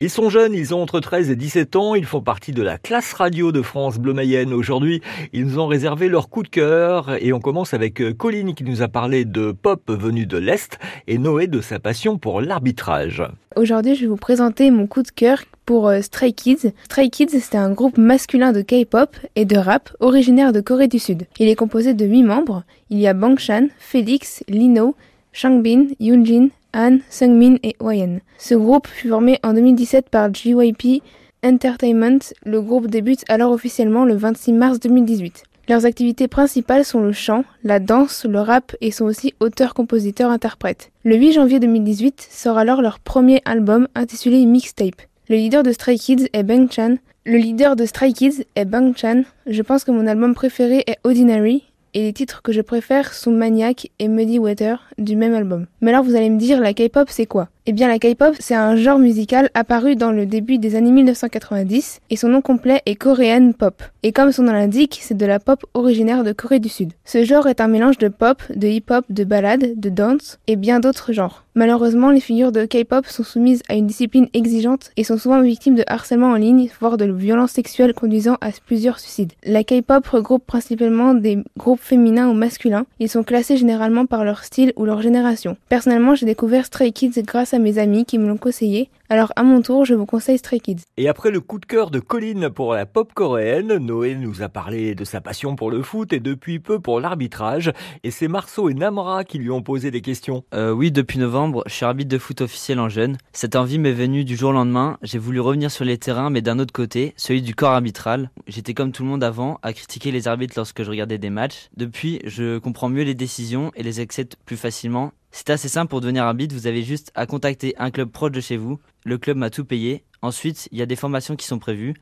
Ils 0.00 0.10
sont 0.10 0.30
jeunes, 0.30 0.54
ils 0.54 0.76
ont 0.76 0.80
entre 0.80 1.00
13 1.00 1.28
et 1.28 1.34
17 1.34 1.74
ans, 1.74 1.96
ils 1.96 2.04
font 2.04 2.20
partie 2.20 2.52
de 2.52 2.62
la 2.62 2.78
classe 2.78 3.12
radio 3.14 3.50
de 3.50 3.62
France 3.62 3.98
Bleu 3.98 4.12
Mayenne. 4.12 4.52
Aujourd'hui, 4.52 5.02
ils 5.32 5.44
nous 5.44 5.58
ont 5.58 5.66
réservé 5.66 6.08
leur 6.08 6.28
coup 6.28 6.44
de 6.44 6.48
cœur 6.48 7.20
et 7.20 7.32
on 7.32 7.40
commence 7.40 7.74
avec 7.74 8.00
euh, 8.00 8.14
Colline 8.14 8.54
qui 8.54 8.62
nous 8.62 8.80
a 8.80 8.86
parlé 8.86 9.24
de 9.24 9.50
pop 9.50 9.90
venu 9.90 10.24
de 10.24 10.38
l'Est 10.38 10.78
et 11.08 11.18
Noé 11.18 11.48
de 11.48 11.60
sa 11.60 11.80
passion 11.80 12.16
pour 12.16 12.40
l'arbitrage. 12.40 13.24
Aujourd'hui, 13.56 13.96
je 13.96 14.02
vais 14.02 14.06
vous 14.06 14.14
présenter 14.14 14.70
mon 14.70 14.86
coup 14.86 15.02
de 15.02 15.10
cœur 15.10 15.40
pour 15.66 15.88
euh, 15.88 16.00
Stray 16.00 16.32
Kids. 16.32 16.70
Stray 16.84 17.10
Kids, 17.10 17.40
c'est 17.40 17.56
un 17.56 17.72
groupe 17.72 17.98
masculin 17.98 18.52
de 18.52 18.62
K-pop 18.62 19.16
et 19.34 19.46
de 19.46 19.56
rap 19.56 19.90
originaire 19.98 20.52
de 20.52 20.60
Corée 20.60 20.86
du 20.86 21.00
Sud. 21.00 21.26
Il 21.40 21.48
est 21.48 21.56
composé 21.56 21.94
de 21.94 22.06
8 22.06 22.22
membres. 22.22 22.62
Il 22.90 23.00
y 23.00 23.08
a 23.08 23.14
Bangshan, 23.14 23.66
Félix, 23.80 24.44
Lino, 24.46 24.94
Changbin, 25.32 25.86
Yoonjin, 25.98 26.50
Han, 26.78 26.98
Sungmin 27.10 27.56
et 27.64 27.74
Hwayen. 27.80 28.20
Ce 28.38 28.54
groupe 28.54 28.86
fut 28.86 29.08
formé 29.08 29.40
en 29.42 29.52
2017 29.52 30.10
par 30.10 30.32
JYP 30.32 31.02
Entertainment. 31.44 32.20
Le 32.46 32.62
groupe 32.62 32.86
débute 32.86 33.24
alors 33.28 33.50
officiellement 33.50 34.04
le 34.04 34.14
26 34.14 34.52
mars 34.52 34.78
2018. 34.78 35.42
Leurs 35.68 35.86
activités 35.86 36.28
principales 36.28 36.84
sont 36.84 37.00
le 37.00 37.10
chant, 37.10 37.44
la 37.64 37.80
danse, 37.80 38.24
le 38.24 38.40
rap 38.40 38.76
et 38.80 38.92
sont 38.92 39.06
aussi 39.06 39.34
auteurs, 39.40 39.74
compositeurs, 39.74 40.30
interprètes. 40.30 40.92
Le 41.04 41.16
8 41.16 41.32
janvier 41.32 41.58
2018 41.58 42.28
sort 42.30 42.58
alors 42.58 42.80
leur 42.80 43.00
premier 43.00 43.42
album 43.44 43.88
intitulé 43.96 44.46
Mixtape. 44.46 45.02
Le 45.28 45.34
leader 45.34 45.64
de 45.64 45.72
Stray 45.72 45.98
Kids 45.98 46.28
est 46.32 46.44
Bang 46.44 46.70
Chan. 46.70 46.94
Le 47.26 47.38
leader 47.38 47.74
de 47.74 47.86
Stray 47.86 48.12
Kids 48.12 48.44
est 48.54 48.64
Bang 48.64 48.96
Chan. 48.96 49.24
Je 49.46 49.62
pense 49.62 49.82
que 49.82 49.90
mon 49.90 50.06
album 50.06 50.32
préféré 50.32 50.84
est 50.86 50.98
Ordinary 51.02 51.64
et 51.94 52.02
les 52.02 52.12
titres 52.12 52.42
que 52.42 52.52
je 52.52 52.60
préfère 52.60 53.14
sont 53.14 53.30
Maniac 53.30 53.90
et 53.98 54.08
Muddy 54.08 54.38
Water 54.38 54.88
du 54.98 55.16
même 55.16 55.34
album. 55.34 55.66
Mais 55.80 55.90
alors 55.90 56.04
vous 56.04 56.16
allez 56.16 56.30
me 56.30 56.38
dire, 56.38 56.60
la 56.60 56.74
K-pop 56.74 57.08
c'est 57.10 57.26
quoi? 57.26 57.48
Eh 57.70 57.74
bien 57.74 57.86
la 57.86 57.98
K-pop 57.98 58.34
c'est 58.38 58.54
un 58.54 58.76
genre 58.76 58.98
musical 58.98 59.50
apparu 59.52 59.94
dans 59.94 60.10
le 60.10 60.24
début 60.24 60.56
des 60.56 60.74
années 60.74 60.90
1990 60.90 62.00
et 62.08 62.16
son 62.16 62.28
nom 62.28 62.40
complet 62.40 62.80
est 62.86 62.94
Korean 62.94 63.52
Pop. 63.52 63.82
Et 64.02 64.12
comme 64.12 64.32
son 64.32 64.44
nom 64.44 64.52
l'indique, 64.52 64.98
c'est 65.02 65.18
de 65.18 65.26
la 65.26 65.38
pop 65.38 65.66
originaire 65.74 66.24
de 66.24 66.32
Corée 66.32 66.60
du 66.60 66.70
Sud. 66.70 66.94
Ce 67.04 67.24
genre 67.24 67.46
est 67.46 67.60
un 67.60 67.68
mélange 67.68 67.98
de 67.98 68.08
pop, 68.08 68.42
de 68.56 68.68
hip-hop, 68.68 69.04
de 69.10 69.24
ballade, 69.24 69.78
de 69.78 69.90
dance 69.90 70.38
et 70.46 70.56
bien 70.56 70.80
d'autres 70.80 71.12
genres. 71.12 71.44
Malheureusement, 71.58 72.10
les 72.10 72.20
figures 72.20 72.52
de 72.52 72.66
K-pop 72.66 73.04
sont 73.06 73.24
soumises 73.24 73.62
à 73.68 73.74
une 73.74 73.88
discipline 73.88 74.28
exigeante 74.32 74.92
et 74.96 75.02
sont 75.02 75.18
souvent 75.18 75.42
victimes 75.42 75.74
de 75.74 75.82
harcèlement 75.88 76.28
en 76.28 76.36
ligne, 76.36 76.70
voire 76.80 76.96
de 76.96 77.10
violences 77.10 77.50
sexuelles 77.50 77.94
conduisant 77.94 78.36
à 78.40 78.50
plusieurs 78.64 79.00
suicides. 79.00 79.32
La 79.44 79.64
K-pop 79.64 80.06
regroupe 80.06 80.46
principalement 80.46 81.14
des 81.14 81.38
groupes 81.56 81.80
féminins 81.80 82.28
ou 82.28 82.34
masculins. 82.34 82.86
Ils 83.00 83.08
sont 83.08 83.24
classés 83.24 83.56
généralement 83.56 84.06
par 84.06 84.24
leur 84.24 84.44
style 84.44 84.72
ou 84.76 84.84
leur 84.84 85.02
génération. 85.02 85.56
Personnellement, 85.68 86.14
j'ai 86.14 86.26
découvert 86.26 86.64
Stray 86.64 86.92
Kids 86.92 87.20
grâce 87.24 87.52
à 87.54 87.57
mes 87.58 87.78
amis 87.78 88.04
qui 88.04 88.18
me 88.18 88.26
l'ont 88.26 88.36
conseillé 88.36 88.88
alors 89.10 89.32
à 89.36 89.42
mon 89.42 89.62
tour, 89.62 89.86
je 89.86 89.94
vous 89.94 90.04
conseille 90.04 90.36
Stray 90.36 90.60
Kids. 90.60 90.82
Et 90.98 91.08
après 91.08 91.30
le 91.30 91.40
coup 91.40 91.58
de 91.58 91.64
cœur 91.64 91.90
de 91.90 91.98
Colline 91.98 92.50
pour 92.50 92.74
la 92.74 92.84
pop 92.84 93.14
coréenne, 93.14 93.78
Noé 93.78 94.14
nous 94.14 94.42
a 94.42 94.50
parlé 94.50 94.94
de 94.94 95.04
sa 95.04 95.22
passion 95.22 95.56
pour 95.56 95.70
le 95.70 95.82
foot 95.82 96.12
et 96.12 96.20
depuis 96.20 96.58
peu 96.58 96.78
pour 96.78 97.00
l'arbitrage. 97.00 97.72
Et 98.04 98.10
c'est 98.10 98.28
Marceau 98.28 98.68
et 98.68 98.74
Namra 98.74 99.24
qui 99.24 99.38
lui 99.38 99.50
ont 99.50 99.62
posé 99.62 99.90
des 99.90 100.02
questions. 100.02 100.44
Euh, 100.52 100.72
oui, 100.72 100.90
depuis 100.90 101.18
novembre, 101.18 101.62
je 101.66 101.72
suis 101.72 101.86
arbitre 101.86 102.10
de 102.10 102.18
foot 102.18 102.42
officiel 102.42 102.78
en 102.80 102.90
jeune. 102.90 103.16
Cette 103.32 103.56
envie 103.56 103.78
m'est 103.78 103.92
venue 103.92 104.24
du 104.24 104.36
jour 104.36 104.50
au 104.50 104.52
lendemain. 104.52 104.98
J'ai 105.02 105.18
voulu 105.18 105.40
revenir 105.40 105.70
sur 105.70 105.86
les 105.86 105.96
terrains, 105.96 106.28
mais 106.28 106.42
d'un 106.42 106.58
autre 106.58 106.74
côté, 106.74 107.14
celui 107.16 107.40
du 107.40 107.54
corps 107.54 107.72
arbitral. 107.72 108.30
J'étais 108.46 108.74
comme 108.74 108.92
tout 108.92 109.04
le 109.04 109.08
monde 109.08 109.24
avant, 109.24 109.58
à 109.62 109.72
critiquer 109.72 110.10
les 110.10 110.28
arbitres 110.28 110.54
lorsque 110.56 110.82
je 110.82 110.90
regardais 110.90 111.16
des 111.16 111.30
matchs. 111.30 111.70
Depuis, 111.78 112.20
je 112.24 112.58
comprends 112.58 112.90
mieux 112.90 113.04
les 113.04 113.14
décisions 113.14 113.72
et 113.74 113.82
les 113.82 114.00
accepte 114.00 114.36
plus 114.44 114.58
facilement 114.58 115.12
c'est 115.30 115.50
assez 115.50 115.68
simple 115.68 115.90
pour 115.90 116.00
devenir 116.00 116.24
arbitre, 116.24 116.54
vous 116.54 116.66
avez 116.66 116.82
juste 116.82 117.12
à 117.14 117.26
contacter 117.26 117.74
un 117.78 117.90
club 117.90 118.10
proche 118.10 118.32
de 118.32 118.40
chez 118.40 118.56
vous. 118.56 118.78
Le 119.04 119.18
club 119.18 119.36
m'a 119.36 119.50
tout 119.50 119.64
payé. 119.64 120.04
Ensuite, 120.22 120.68
il 120.72 120.78
y 120.78 120.82
a 120.82 120.86
des 120.86 120.96
formations 120.96 121.36
qui 121.36 121.46
sont 121.46 121.58
prévues 121.58 121.94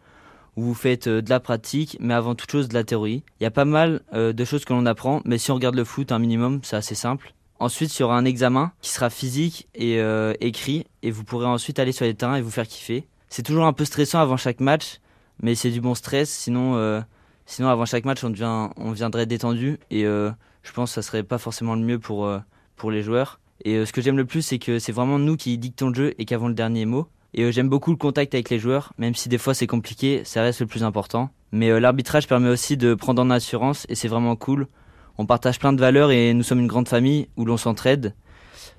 où 0.56 0.62
vous 0.62 0.74
faites 0.74 1.06
euh, 1.06 1.22
de 1.22 1.30
la 1.30 1.38
pratique, 1.38 1.96
mais 2.00 2.14
avant 2.14 2.34
toute 2.34 2.50
chose 2.50 2.68
de 2.68 2.74
la 2.74 2.84
théorie. 2.84 3.22
Il 3.40 3.44
y 3.44 3.46
a 3.46 3.50
pas 3.50 3.64
mal 3.64 4.00
euh, 4.14 4.32
de 4.32 4.44
choses 4.44 4.64
que 4.64 4.72
l'on 4.72 4.86
apprend, 4.86 5.20
mais 5.24 5.38
si 5.38 5.50
on 5.50 5.54
regarde 5.54 5.74
le 5.74 5.84
foot 5.84 6.12
un 6.12 6.18
minimum, 6.18 6.60
c'est 6.62 6.76
assez 6.76 6.94
simple. 6.94 7.34
Ensuite, 7.58 7.96
il 7.96 8.00
y 8.00 8.04
aura 8.04 8.16
un 8.16 8.24
examen 8.24 8.72
qui 8.80 8.90
sera 8.90 9.10
physique 9.10 9.68
et 9.74 10.00
euh, 10.00 10.34
écrit, 10.40 10.86
et 11.02 11.10
vous 11.10 11.24
pourrez 11.24 11.46
ensuite 11.46 11.78
aller 11.78 11.92
sur 11.92 12.04
les 12.04 12.14
terrains 12.14 12.36
et 12.36 12.42
vous 12.42 12.50
faire 12.50 12.66
kiffer. 12.66 13.06
C'est 13.28 13.42
toujours 13.42 13.66
un 13.66 13.72
peu 13.72 13.84
stressant 13.84 14.20
avant 14.20 14.36
chaque 14.36 14.60
match, 14.60 15.00
mais 15.42 15.54
c'est 15.54 15.70
du 15.70 15.80
bon 15.80 15.94
stress. 15.94 16.30
Sinon, 16.30 17.02
sinon 17.44 17.68
avant 17.68 17.86
chaque 17.86 18.04
match, 18.04 18.22
on, 18.24 18.30
devient, 18.30 18.68
on 18.76 18.92
viendrait 18.92 19.26
détendu, 19.26 19.78
et 19.90 20.04
je 20.04 20.72
pense 20.74 20.90
que 20.90 20.94
ça 20.94 21.02
serait 21.02 21.22
pas 21.22 21.38
forcément 21.38 21.74
le 21.74 21.80
mieux 21.80 21.98
pour 21.98 22.30
pour 22.76 22.90
les 22.90 23.02
joueurs. 23.02 23.40
Et 23.66 23.74
euh, 23.74 23.84
ce 23.84 23.92
que 23.92 24.00
j'aime 24.00 24.16
le 24.16 24.24
plus, 24.24 24.42
c'est 24.42 24.60
que 24.60 24.78
c'est 24.78 24.92
vraiment 24.92 25.18
nous 25.18 25.36
qui 25.36 25.58
dictons 25.58 25.88
le 25.88 25.94
jeu 25.94 26.14
et 26.18 26.24
qui 26.24 26.34
avons 26.34 26.46
le 26.46 26.54
dernier 26.54 26.86
mot. 26.86 27.08
Et 27.34 27.42
euh, 27.42 27.50
j'aime 27.50 27.68
beaucoup 27.68 27.90
le 27.90 27.96
contact 27.96 28.32
avec 28.32 28.48
les 28.48 28.60
joueurs, 28.60 28.92
même 28.96 29.16
si 29.16 29.28
des 29.28 29.38
fois 29.38 29.54
c'est 29.54 29.66
compliqué, 29.66 30.22
ça 30.22 30.40
reste 30.40 30.60
le 30.60 30.66
plus 30.66 30.84
important. 30.84 31.30
Mais 31.50 31.70
euh, 31.70 31.80
l'arbitrage 31.80 32.28
permet 32.28 32.48
aussi 32.48 32.76
de 32.76 32.94
prendre 32.94 33.20
en 33.20 33.28
assurance 33.28 33.84
et 33.88 33.96
c'est 33.96 34.06
vraiment 34.06 34.36
cool. 34.36 34.68
On 35.18 35.26
partage 35.26 35.58
plein 35.58 35.72
de 35.72 35.80
valeurs 35.80 36.12
et 36.12 36.32
nous 36.32 36.44
sommes 36.44 36.60
une 36.60 36.68
grande 36.68 36.88
famille 36.88 37.26
où 37.36 37.44
l'on 37.44 37.56
s'entraide. 37.56 38.14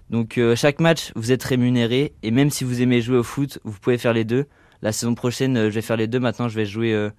Donc 0.10 0.40
chaque 0.56 0.80
match, 0.80 1.12
vous 1.16 1.34
êtes 1.34 1.44
rémunéré 1.44 2.14
et 2.24 2.32
même 2.32 2.50
si 2.50 2.64
vous 2.64 2.82
aimez 2.82 3.02
jouer 3.02 3.18
au 3.18 3.24
foot, 3.24 3.60
vous 3.66 3.78
pouvez 3.78 3.98
faire 3.98 4.14
les 4.14 4.24
deux. 4.24 4.46
La 4.82 4.94
saison 4.94 5.16
prochaine, 5.16 5.56
je 5.56 5.74
vais 5.74 5.82
faire 5.82 5.98
les 5.98 6.08
deux. 6.08 6.20
Maintenant, 6.20 6.48
je 6.48 6.56
vais 6.56 6.66
jouer 6.66 7.10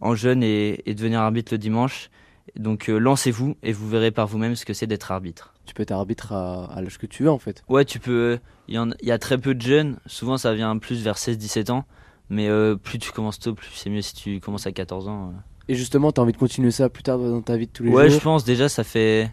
en 0.00 0.14
jeune 0.14 0.44
et, 0.44 0.80
devenir 0.86 1.20
arbitre 1.20 1.52
le 1.52 1.58
dimanche. 1.58 2.10
Donc 2.54 2.86
lancez-vous 2.86 3.56
et 3.64 3.72
vous 3.72 3.88
verrez 3.88 4.12
par 4.12 4.28
vous-même 4.28 4.54
ce 4.54 4.64
que 4.64 4.74
c'est 4.74 4.86
d'être 4.86 5.10
arbitre. 5.10 5.54
Tu 5.68 5.74
peux 5.74 5.82
être 5.82 5.92
arbitre 5.92 6.32
à, 6.32 6.80
l'âge 6.80 6.96
que 6.96 7.06
tu 7.06 7.24
veux 7.24 7.30
en 7.30 7.38
fait. 7.38 7.62
Ouais, 7.68 7.84
tu 7.84 8.00
peux. 8.00 8.38
Il 8.68 8.94
y, 9.02 9.10
a 9.10 9.18
très 9.18 9.36
peu 9.36 9.54
de 9.54 9.60
jeunes. 9.60 9.98
Souvent, 10.06 10.38
ça 10.38 10.54
vient 10.54 10.76
plus 10.78 11.02
vers 11.02 11.16
16-17 11.16 11.70
ans. 11.70 11.84
Mais 12.30 12.48
euh, 12.48 12.74
plus 12.74 12.98
tu 12.98 13.12
commences 13.12 13.38
tôt, 13.38 13.54
plus 13.54 13.68
c'est 13.74 13.90
mieux 13.90 14.02
si 14.02 14.14
tu 14.14 14.40
commences 14.40 14.66
à 14.66 14.72
14 14.72 15.08
ans. 15.08 15.28
Euh. 15.28 15.32
Et 15.68 15.74
justement, 15.74 16.10
tu 16.10 16.20
as 16.20 16.22
envie 16.22 16.32
de 16.32 16.38
continuer 16.38 16.70
ça 16.70 16.88
plus 16.88 17.02
tard 17.02 17.18
dans 17.18 17.42
ta 17.42 17.58
vie 17.58 17.66
de 17.66 17.72
tous 17.72 17.82
les 17.82 17.90
jours 17.90 17.98
Ouais, 17.98 18.08
je 18.08 18.18
pense. 18.18 18.44
Déjà, 18.44 18.70
ça 18.70 18.82
fait, 18.82 19.30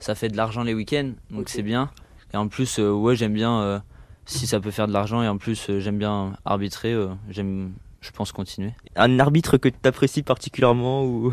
ça 0.00 0.14
fait 0.14 0.28
de 0.28 0.36
l'argent 0.36 0.62
les 0.62 0.72
week-ends. 0.72 1.12
Donc 1.30 1.50
c'est 1.50 1.62
bien. 1.62 1.90
Et 2.32 2.38
en 2.38 2.48
plus, 2.48 2.78
ouais, 2.78 3.14
j'aime 3.14 3.34
bien. 3.34 3.82
si 4.24 4.46
ça 4.46 4.60
peut 4.60 4.70
faire 4.70 4.88
de 4.88 4.92
l'argent 4.92 5.22
et 5.22 5.28
en 5.28 5.36
plus, 5.36 5.70
j'aime 5.78 5.98
bien 5.98 6.32
arbitrer. 6.46 6.96
j'aime 7.28 7.72
je 8.04 8.10
pense 8.10 8.32
continuer. 8.32 8.72
Un 8.96 9.18
arbitre 9.18 9.56
que 9.56 9.68
tu 9.68 9.76
apprécies 9.84 10.22
particulièrement 10.22 11.04
ou? 11.04 11.32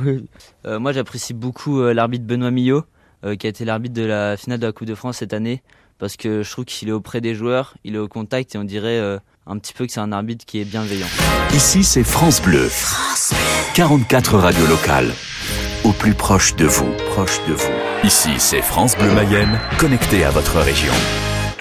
Euh, 0.66 0.80
Moi 0.80 0.94
j'apprécie 0.94 1.34
beaucoup 1.34 1.82
euh, 1.82 1.94
l'arbitre 1.94 2.26
Benoît 2.26 2.52
Millot, 2.52 2.78
euh, 2.78 2.84
qui 3.24 3.48
a 3.48 3.50
été 3.50 3.66
l'arbitre 3.66 3.96
de 3.96 4.04
la 4.04 4.38
finale 4.38 4.60
de 4.60 4.66
la 4.66 4.72
Coupe 4.72 4.88
de 4.88 4.96
France 4.96 5.18
cette 5.18 5.34
année, 5.34 5.62
parce 6.00 6.18
que 6.18 6.44
je 6.44 6.52
trouve 6.52 6.66
qu'il 6.66 6.90
est 6.90 6.94
auprès 6.94 7.22
des 7.22 7.36
joueurs, 7.36 7.76
il 7.84 7.96
est 7.96 8.00
au 8.00 8.08
contact 8.08 8.56
et 8.56 8.58
on 8.58 8.64
dirait 8.64 9.00
un 9.48 9.58
petit 9.58 9.74
peu 9.74 9.86
que 9.86 9.92
c'est 9.92 10.00
un 10.00 10.12
arbitre 10.12 10.46
qui 10.46 10.60
est 10.60 10.66
bienveillant. 10.66 11.08
Ici 11.54 11.84
c'est 11.84 12.04
France 12.04 12.42
Bleu. 12.42 12.68
France 12.68 13.34
44 13.76 14.38
radios 14.38 14.68
locales. 14.68 15.12
Au 15.84 15.92
plus 15.92 16.14
proche 16.14 16.56
de 16.56 16.66
vous, 16.66 16.92
proche 17.12 17.40
de 17.48 17.54
vous. 17.54 17.72
Ici 18.04 18.32
c'est 18.38 18.62
France 18.62 18.98
Bleu 18.98 19.14
Mayenne, 19.14 19.60
connecté 19.78 20.24
à 20.24 20.30
votre 20.30 20.60
région. 20.60 20.94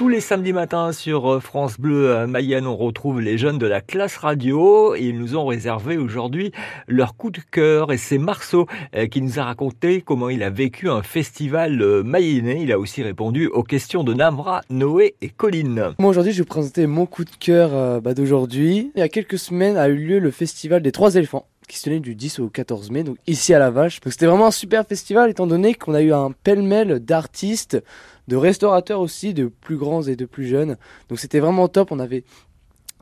Tous 0.00 0.08
les 0.08 0.20
samedis 0.20 0.54
matins 0.54 0.92
sur 0.92 1.30
euh, 1.30 1.40
France 1.40 1.78
Bleu 1.78 2.08
euh, 2.08 2.26
Mayenne, 2.26 2.66
on 2.66 2.74
retrouve 2.74 3.20
les 3.20 3.36
jeunes 3.36 3.58
de 3.58 3.66
la 3.66 3.82
classe 3.82 4.16
radio 4.16 4.94
et 4.94 5.02
ils 5.02 5.18
nous 5.18 5.36
ont 5.36 5.44
réservé 5.44 5.98
aujourd'hui 5.98 6.52
leur 6.88 7.16
coup 7.16 7.30
de 7.30 7.40
cœur 7.50 7.92
et 7.92 7.98
c'est 7.98 8.16
Marceau 8.16 8.66
euh, 8.96 9.08
qui 9.08 9.20
nous 9.20 9.38
a 9.38 9.44
raconté 9.44 10.00
comment 10.00 10.30
il 10.30 10.42
a 10.42 10.48
vécu 10.48 10.88
un 10.88 11.02
festival 11.02 12.02
mayennais. 12.02 12.62
Il 12.62 12.72
a 12.72 12.78
aussi 12.78 13.02
répondu 13.02 13.48
aux 13.48 13.62
questions 13.62 14.02
de 14.02 14.14
Namra, 14.14 14.62
Noé 14.70 15.16
et 15.20 15.28
Colline. 15.28 15.92
Moi 15.98 16.08
aujourd'hui 16.08 16.32
je 16.32 16.38
vais 16.38 16.44
vous 16.44 16.48
présenter 16.48 16.86
mon 16.86 17.04
coup 17.04 17.26
de 17.26 17.36
cœur 17.38 18.00
bah, 18.00 18.14
d'aujourd'hui. 18.14 18.92
Il 18.96 19.00
y 19.00 19.02
a 19.02 19.10
quelques 19.10 19.38
semaines 19.38 19.76
a 19.76 19.88
eu 19.88 19.96
lieu 19.96 20.18
le 20.18 20.30
festival 20.30 20.80
des 20.80 20.92
trois 20.92 21.16
éléphants 21.16 21.44
qui 21.68 21.78
se 21.78 21.84
tenait 21.84 22.00
du 22.00 22.16
10 22.16 22.40
au 22.40 22.48
14 22.48 22.90
mai, 22.90 23.04
donc 23.04 23.16
ici 23.28 23.54
à 23.54 23.60
la 23.60 23.70
Vache. 23.70 24.00
C'était 24.04 24.26
vraiment 24.26 24.48
un 24.48 24.50
super 24.50 24.84
festival 24.84 25.30
étant 25.30 25.46
donné 25.46 25.74
qu'on 25.74 25.94
a 25.94 26.02
eu 26.02 26.12
un 26.12 26.32
pêle-mêle 26.32 26.98
d'artistes 26.98 27.80
de 28.30 28.36
restaurateurs 28.36 29.00
aussi, 29.00 29.34
de 29.34 29.46
plus 29.46 29.76
grands 29.76 30.02
et 30.02 30.14
de 30.14 30.24
plus 30.24 30.46
jeunes. 30.46 30.76
Donc 31.08 31.18
c'était 31.18 31.40
vraiment 31.40 31.66
top. 31.66 31.90
On 31.90 31.98
avait 31.98 32.22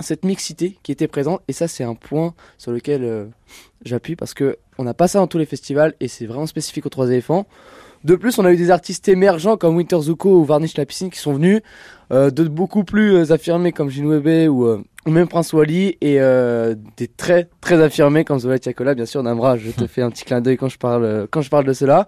cette 0.00 0.24
mixité 0.24 0.78
qui 0.82 0.90
était 0.90 1.06
présente 1.06 1.42
et 1.48 1.52
ça 1.52 1.68
c'est 1.68 1.84
un 1.84 1.94
point 1.94 2.34
sur 2.56 2.72
lequel 2.72 3.04
euh, 3.04 3.26
j'appuie 3.84 4.16
parce 4.16 4.32
que 4.32 4.56
on 4.78 4.84
n'a 4.84 4.94
pas 4.94 5.06
ça 5.06 5.18
dans 5.18 5.26
tous 5.26 5.36
les 5.36 5.44
festivals 5.44 5.94
et 6.00 6.08
c'est 6.08 6.24
vraiment 6.24 6.46
spécifique 6.46 6.86
aux 6.86 6.88
trois 6.88 7.08
éléphants. 7.08 7.46
De 8.04 8.14
plus, 8.16 8.38
on 8.38 8.44
a 8.44 8.52
eu 8.52 8.56
des 8.56 8.70
artistes 8.70 9.08
émergents 9.08 9.56
comme 9.56 9.76
Winter 9.76 10.00
Zuko 10.00 10.40
ou 10.40 10.44
Varnish 10.44 10.76
la 10.76 10.86
piscine 10.86 11.10
qui 11.10 11.18
sont 11.18 11.32
venus, 11.32 11.60
euh, 12.12 12.30
de 12.30 12.44
beaucoup 12.44 12.84
plus 12.84 13.14
euh, 13.14 13.32
affirmés 13.32 13.72
comme 13.72 13.90
Jinwebe 13.90 14.50
ou, 14.50 14.66
ou 14.66 15.10
même 15.10 15.28
Prince 15.28 15.52
Wally 15.52 15.96
et 16.00 16.18
des 16.96 17.08
très 17.08 17.48
très 17.60 17.82
affirmés 17.82 18.24
comme 18.24 18.38
Zola 18.38 18.58
Tiakola. 18.58 18.94
Bien 18.94 19.06
sûr, 19.06 19.22
Namra, 19.22 19.56
je 19.56 19.70
te 19.70 19.86
fais 19.88 20.02
un 20.02 20.10
petit 20.10 20.24
clin 20.24 20.40
d'œil 20.40 20.56
quand 20.56 20.68
je 20.68 20.78
parle 20.78 21.26
quand 21.30 21.42
je 21.42 21.50
parle 21.50 21.64
de 21.64 21.72
cela. 21.72 22.06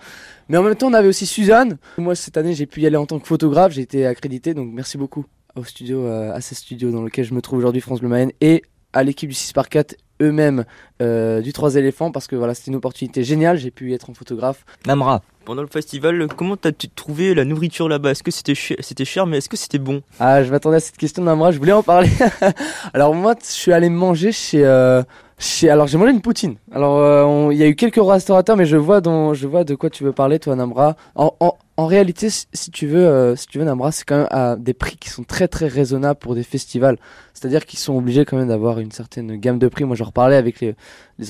Mais 0.49 0.57
en 0.57 0.63
même 0.63 0.75
temps, 0.75 0.89
on 0.89 0.95
avait 0.95 1.09
aussi 1.09 1.27
Suzanne. 1.27 1.79
Moi, 1.99 2.15
cette 2.15 2.37
année, 2.37 2.55
j'ai 2.55 2.67
pu 2.67 2.81
y 2.81 2.87
aller 2.87 2.97
en 2.97 3.07
tant 3.07 3.19
que 3.19 3.27
photographe. 3.27 3.73
J'ai 3.73 3.83
été 3.83 4.07
accrédité, 4.07 4.55
donc 4.55 4.71
merci 4.73 4.99
beaucoup 4.99 5.25
au 5.57 5.65
studio, 5.65 6.05
euh, 6.05 6.33
à 6.33 6.41
ces 6.41 6.55
studios 6.55 6.91
dans 6.91 7.05
lesquels 7.05 7.25
je 7.25 7.35
me 7.35 7.41
trouve 7.41 7.59
aujourd'hui, 7.59 7.81
France 7.81 8.01
Bleu 8.01 8.09
Mayenne, 8.09 8.33
et 8.41 8.63
à 8.93 9.03
l'équipe 9.03 9.29
du 9.29 9.35
6 9.35 9.53
par 9.53 9.69
4 9.69 9.97
eux-mêmes 10.21 10.65
euh, 11.01 11.41
du 11.41 11.53
3 11.53 11.77
éléphants 11.77 12.11
parce 12.11 12.27
que 12.27 12.37
voilà, 12.37 12.55
c'était 12.55 12.71
une 12.71 12.77
opportunité 12.77 13.25
géniale. 13.25 13.57
J'ai 13.57 13.71
pu 13.71 13.91
y 13.91 13.95
être 13.95 14.11
en 14.11 14.15
photographe. 14.15 14.65
Namra. 14.87 15.23
Pendant 15.45 15.63
le 15.63 15.69
festival, 15.69 16.29
comment 16.37 16.57
t'as-tu 16.57 16.89
trouvé 16.89 17.35
la 17.35 17.45
nourriture 17.45 17.89
là-bas? 17.89 18.11
Est-ce 18.11 18.23
que 18.23 18.31
c'était 18.31 18.55
cher, 18.55 18.77
c'était 18.81 19.07
cher, 19.07 19.27
mais 19.27 19.39
est-ce 19.39 19.49
que 19.49 19.57
c'était 19.57 19.79
bon? 19.79 20.03
Ah, 20.21 20.45
je 20.45 20.51
m'attendais 20.51 20.77
à 20.77 20.81
cette 20.81 20.99
question 20.99 21.23
Namra, 21.23 21.51
je 21.51 21.59
voulais 21.59 21.73
en 21.73 21.83
parler. 21.83 22.11
Alors 22.95 23.15
moi, 23.15 23.35
je 23.41 23.51
suis 23.51 23.73
allé 23.73 23.89
manger 23.89 24.33
chez... 24.33 24.65
Euh, 24.65 25.03
chez... 25.39 25.71
Alors 25.71 25.87
j'ai 25.87 25.97
mangé 25.97 26.13
une 26.13 26.21
poutine. 26.21 26.57
Alors 26.71 26.99
euh, 26.99 27.49
il 27.53 27.59
y 27.59 27.63
a 27.63 27.67
eu 27.67 27.75
quelques 27.75 28.01
restaurateurs, 28.01 28.57
mais 28.57 28.67
je 28.67 28.77
vois, 28.77 29.01
dont, 29.01 29.33
je 29.33 29.47
vois 29.47 29.65
de 29.65 29.75
quoi 29.75 29.89
tu 29.89 30.05
veux 30.05 30.13
parler, 30.13 30.39
toi 30.39 30.55
Namra. 30.55 30.97
En, 31.15 31.35
en, 31.41 31.57
en 31.81 31.87
réalité, 31.87 32.29
si 32.29 32.71
tu 32.71 32.87
veux, 32.87 33.06
euh, 33.06 33.37
si 33.37 33.47
tu 33.47 33.59
veux 33.59 33.65
c'est 33.91 34.05
quand 34.05 34.19
même 34.19 34.29
à 34.31 34.56
des 34.56 34.75
prix 34.75 34.97
qui 34.97 35.09
sont 35.09 35.25
très 35.25 35.49
très 35.49 35.67
raisonnables 35.67 36.19
pour 36.19 36.35
des 36.35 36.43
festivals. 36.43 36.99
C'est-à-dire 37.32 37.65
qu'ils 37.65 37.79
sont 37.79 37.97
obligés 37.97 38.27
quand 38.27 38.37
même 38.37 38.49
d'avoir 38.49 38.81
une 38.81 38.93
certaine 38.93 39.37
gamme 39.37 39.59
de 39.59 39.67
prix. 39.67 39.85
Moi, 39.85 39.97
j'en 39.97 40.05
reparlais 40.05 40.37
avec 40.37 40.61
les, 40.61 40.75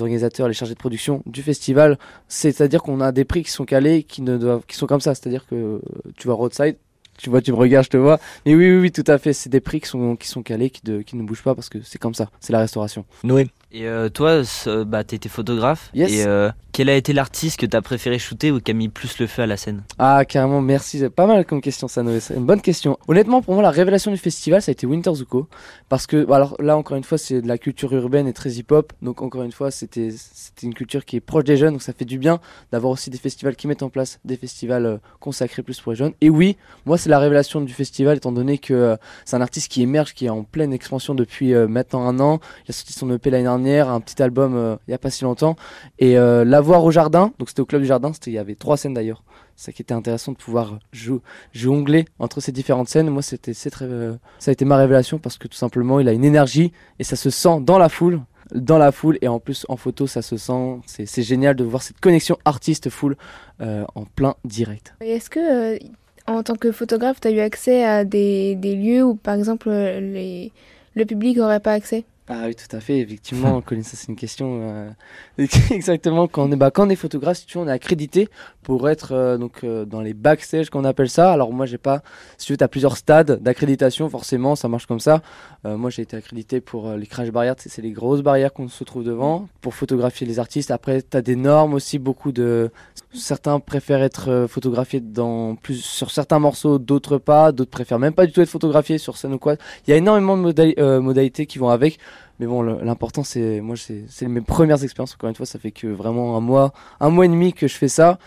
organisateurs, 0.00 0.49
les 0.49 0.55
chargés 0.55 0.75
de 0.75 0.79
production 0.81 1.23
du 1.25 1.43
festival. 1.43 2.00
C'est-à-dire 2.26 2.82
qu'on 2.82 3.00
a 3.00 3.12
des 3.12 3.25
prix 3.25 3.44
qui 3.44 3.52
sont 3.52 3.64
calés, 3.64 4.02
qui 4.02 4.23
ne 4.23 4.38
doivent, 4.38 4.62
qui 4.67 4.75
sont 4.75 4.88
comme 4.88 5.00
ça. 5.00 5.14
C'est-à-dire 5.14 5.47
que 5.47 5.55
euh, 5.55 5.81
tu 6.17 6.26
vas 6.26 6.35
roadside, 6.35 6.76
tu 7.17 7.31
vois, 7.31 7.43
tu 7.43 7.53
me 7.53 7.56
regardes, 7.56 7.85
je 7.85 7.91
te 7.91 7.96
vois. 7.96 8.19
Mais 8.44 8.56
oui, 8.56 8.73
oui, 8.73 8.81
oui, 8.81 8.91
tout 8.91 9.05
à 9.06 9.19
fait. 9.19 9.32
C'est 9.32 9.50
des 9.50 9.61
prix 9.61 9.81
qui 9.81 9.88
sont, 9.88 10.17
qui 10.17 10.26
sont 10.26 10.43
calés, 10.43 10.70
qui 10.70 10.82
ne 10.85 11.23
bougent 11.23 11.44
pas 11.44 11.55
parce 11.55 11.69
que 11.69 11.79
c'est 11.85 11.99
comme 11.99 12.14
ça. 12.14 12.29
C'est 12.41 12.53
la 12.53 12.58
restauration. 12.58 13.05
Noé. 13.23 13.46
Et 13.72 13.87
euh, 13.87 14.08
toi, 14.08 14.44
ce- 14.44 14.82
bah, 14.84 15.05
t'étais 15.05 15.28
photographe. 15.28 15.90
Yes. 15.94 16.11
Et 16.12 16.25
euh, 16.26 16.50
quel 16.72 16.88
a 16.88 16.96
été 16.96 17.12
l'artiste 17.12 17.61
que 17.61 17.67
t'as 17.67 17.81
préféré 17.81 18.19
shooter 18.19 18.50
ou 18.50 18.61
qui 18.61 18.72
a 18.72 18.75
mis 18.75 18.88
plus 18.88 19.19
le 19.20 19.28
feu 19.28 19.43
à 19.43 19.46
la 19.46 19.56
scène? 19.56 19.84
Ah, 19.99 20.25
carrément, 20.25 20.61
merci. 20.61 21.08
Pas 21.08 21.26
mal 21.26 21.44
comme 21.46 21.61
question, 21.61 21.87
ça, 21.87 22.02
Noé. 22.02 22.19
C'est 22.19 22.34
une 22.34 22.44
bonne 22.46 22.61
question. 22.62 22.99
Honnêtement, 23.06 23.43
pour 23.43 23.55
moi, 23.55 23.62
la 23.62 23.70
révélation 23.70 24.11
du 24.11 24.17
festival, 24.17 24.61
ça 24.61 24.70
a 24.70 24.72
été 24.72 24.87
Winter 24.88 25.14
Zuko. 25.14 25.46
Parce 25.88 26.08
que, 26.08 26.25
bah, 26.25 26.37
alors 26.37 26.56
là, 26.61 26.76
encore 26.76 26.96
une 26.96 27.05
fois, 27.05 27.17
c'est 27.17 27.43
de 27.43 27.46
la 27.46 27.58
culture 27.58 27.93
urbaine 27.93 28.26
et 28.26 28.32
très 28.32 28.50
hip-hop. 28.50 28.93
Donc, 29.02 29.22
encore 29.22 29.44
une 29.44 29.52
fois, 29.52 29.70
c'était, 29.70 30.08
c'était 30.12 30.67
une 30.67 30.75
culture 30.75 31.05
qui 31.05 31.14
est 31.17 31.20
proche 31.20 31.44
des 31.44 31.56
jeunes. 31.56 31.75
Donc, 31.75 31.82
ça 31.82 31.93
fait 31.93 32.05
du 32.05 32.19
bien 32.19 32.40
d'avoir 32.72 32.93
aussi 32.93 33.08
des 33.11 33.19
festivals 33.19 33.55
qui 33.55 33.69
mettent 33.69 33.84
en 33.84 33.88
place 33.90 34.19
des 34.25 34.37
festivals 34.37 34.87
euh, 34.87 34.96
consacrés 35.20 35.62
plus 35.62 35.81
pour 35.81 35.93
les 35.93 35.96
jeunes. 35.99 36.12
Et 36.20 36.28
oui, 36.31 36.56
moi, 36.87 36.99
c'est 36.99 37.08
la 37.11 37.20
révélation 37.20 37.61
du 37.61 37.72
festival, 37.72 38.17
étant 38.17 38.32
donné 38.32 38.58
que 38.58 38.96
c'est 39.25 39.37
un 39.37 39.40
artiste 39.40 39.70
qui 39.70 39.82
émerge, 39.82 40.12
qui 40.14 40.26
est 40.26 40.31
en 40.31 40.43
pleine 40.43 40.72
expansion 40.72 41.14
depuis 41.14 41.52
maintenant 41.55 42.06
un 42.08 42.19
an. 42.19 42.40
Il 42.67 42.70
a 42.70 42.72
sorti 42.72 42.93
son 42.94 43.08
EP 43.14 43.31
l'année 43.31 43.44
dernière, 43.44 43.60
un 43.69 44.01
petit 44.01 44.23
album 44.23 44.55
euh, 44.57 44.77
il 44.89 44.91
y 44.91 44.95
a 44.95 44.99
pas 44.99 45.11
si 45.11 45.25
longtemps. 45.25 45.57
Et 45.99 46.19
euh, 46.19 46.45
l'avoir 46.45 46.85
au 46.85 46.91
jardin, 46.91 47.33
donc 47.39 47.49
c'était 47.49 47.61
au 47.61 47.67
club 47.67 47.83
du 47.83 47.89
jardin, 47.89 48.12
il 48.27 48.33
y 48.33 48.39
avait 48.39 48.55
trois 48.55 48.77
scènes 48.77 48.95
d'ailleurs. 48.95 49.23
C'est 49.57 49.67
ça 49.67 49.73
qui 49.73 49.83
était 49.83 49.95
intéressant 49.95 50.33
de 50.33 50.39
pouvoir 50.39 50.79
jou- 50.93 51.21
jongler 51.53 52.07
entre 52.19 52.41
ces 52.41 52.53
différentes 52.53 52.89
scènes. 52.89 53.11
Moi, 53.11 53.23
c'était 53.23 53.53
très, 53.53 53.85
euh, 53.85 54.15
ça 54.39 54.51
a 54.51 54.53
été 54.53 54.65
ma 54.65 54.77
révélation 54.77 55.19
parce 55.19 55.37
que 55.37 55.49
tout 55.49 55.57
simplement, 55.57 56.01
il 56.01 56.09
a 56.09 56.12
une 56.12 56.25
énergie 56.25 56.73
et 56.99 57.05
ça 57.05 57.17
se 57.17 57.29
sent 57.29 57.61
dans 57.61 57.79
la 57.79 57.91
foule, 57.91 58.21
dans 58.55 58.79
la 58.79 58.91
foule 58.91 59.19
et 59.21 59.29
en 59.29 59.39
plus 59.39 59.67
en 59.69 59.77
photo, 59.77 60.06
ça 60.06 60.23
se 60.23 60.37
sent. 60.37 60.81
C'est 60.87 61.23
génial 61.23 61.56
de 61.56 61.65
voir 61.65 61.83
cette 61.83 62.01
connexion 62.01 62.39
artiste-foule 62.45 63.17
euh, 63.61 63.85
en 63.95 64.05
plein 64.06 64.35
direct. 64.45 64.95
Est-ce 65.01 65.29
que, 65.29 65.79
en 66.27 66.43
tant 66.43 66.56
que 66.56 66.73
photographe, 66.73 67.21
tu 67.21 67.29
as 67.29 67.33
eu 67.33 67.41
accès 67.41 67.85
à 67.85 68.05
des, 68.05 68.55
lieux 68.56 69.05
où, 69.05 69.15
par 69.15 69.35
exemple, 69.35 69.69
le 69.69 71.05
public 71.05 71.37
n'aurait 71.37 71.61
pas 71.61 71.73
accès? 71.73 72.05
Ah 72.32 72.44
oui, 72.47 72.55
tout 72.55 72.77
à 72.77 72.79
fait. 72.79 72.99
Effectivement, 73.00 73.61
Colin, 73.67 73.82
ça 73.82 73.97
c'est 73.97 74.06
une 74.06 74.15
question. 74.15 74.61
euh, 74.62 74.91
exactement. 75.73 76.29
Quand 76.29 76.49
on 76.49 76.53
est, 76.53 76.56
bah, 76.56 76.71
quand 76.71 76.87
on 76.87 76.91
est 76.91 76.94
photographe, 76.94 77.38
si 77.38 77.47
tu 77.47 77.59
veux, 77.59 77.65
on 77.65 77.67
est 77.67 77.73
accrédité 77.73 78.29
pour 78.62 78.88
être 78.88 79.11
euh, 79.11 79.37
donc 79.37 79.65
euh, 79.65 79.85
dans 79.85 80.00
les 80.00 80.15
backstage 80.15 80.71
qu'on 80.71 80.85
appelle 80.85 81.11
ça. 81.11 81.32
Alors 81.32 81.53
moi, 81.53 81.67
j'ai 81.67 81.77
pas. 81.77 82.03
Si 82.38 82.47
tu 82.47 82.53
veux, 82.53 82.62
as 82.62 82.69
plusieurs 82.69 82.97
stades 82.97 83.43
d'accréditation. 83.43 84.09
Forcément, 84.09 84.55
ça 84.55 84.69
marche 84.69 84.87
comme 84.87 85.00
ça. 85.00 85.23
Euh, 85.67 85.77
moi, 85.77 85.91
j'ai 85.91 86.03
été 86.03 86.17
accrédité 86.17 86.61
pour 86.61 86.87
euh, 86.87 86.97
les 86.97 87.09
crash 87.09 87.31
barrières. 87.32 87.56
C'est 87.59 87.82
les 87.82 87.91
grosses 87.91 88.23
barrières 88.23 88.53
qu'on 88.53 88.69
se 88.69 88.85
trouve 88.85 89.03
devant 89.03 89.49
pour 89.61 89.75
photographier 89.75 90.25
les 90.25 90.38
artistes. 90.38 90.71
Après, 90.71 91.03
tu 91.03 91.17
as 91.17 91.23
des 91.23 91.35
normes 91.35 91.75
aussi. 91.75 91.99
Beaucoup 91.99 92.31
de 92.31 92.71
certains 93.12 93.61
préfèrent 93.61 94.03
être 94.03 94.31
euh, 94.31 94.49
photographiés 94.49 95.01
dans 95.01 95.57
plus 95.57 95.85
sur 95.85 96.11
certains 96.11 96.39
morceaux, 96.39 96.79
d'autres 96.79 97.19
pas. 97.19 97.53
D'autres 97.53 97.71
préfèrent 97.71 97.99
même 97.99 98.12
pas 98.15 98.27
du 98.27 98.33
tout 98.33 98.41
être 98.41 98.49
photographiés 98.49 98.99
sur 98.99 99.17
scène 99.17 99.35
ou 99.35 99.39
quoi. 99.39 99.57
Il 99.87 99.91
y 99.91 99.93
a 99.93 99.97
énormément 99.97 100.37
de 100.37 100.43
modali- 100.43 100.75
euh, 100.79 101.01
modalités 101.01 101.47
qui 101.47 101.59
vont 101.59 101.69
avec. 101.71 101.99
Mais 102.39 102.47
bon, 102.47 102.62
l'important, 102.62 103.23
c'est 103.23 103.61
moi, 103.61 103.77
c'est 103.77 104.05
c'est 104.09 104.27
mes 104.27 104.41
premières 104.41 104.83
expériences. 104.83 105.15
Encore 105.15 105.29
une 105.29 105.37
fois, 105.37 105.45
ça 105.45 105.59
fait 105.59 105.73
que 105.73 105.87
vraiment 105.89 106.37
un 106.37 106.41
mois, 106.41 106.73
un 106.99 107.11
mois 107.11 107.27
et 107.27 107.29
demi 107.29 107.53
que 107.53 107.69
je 107.69 107.75
fais 107.75 107.89
ça, 107.89 108.19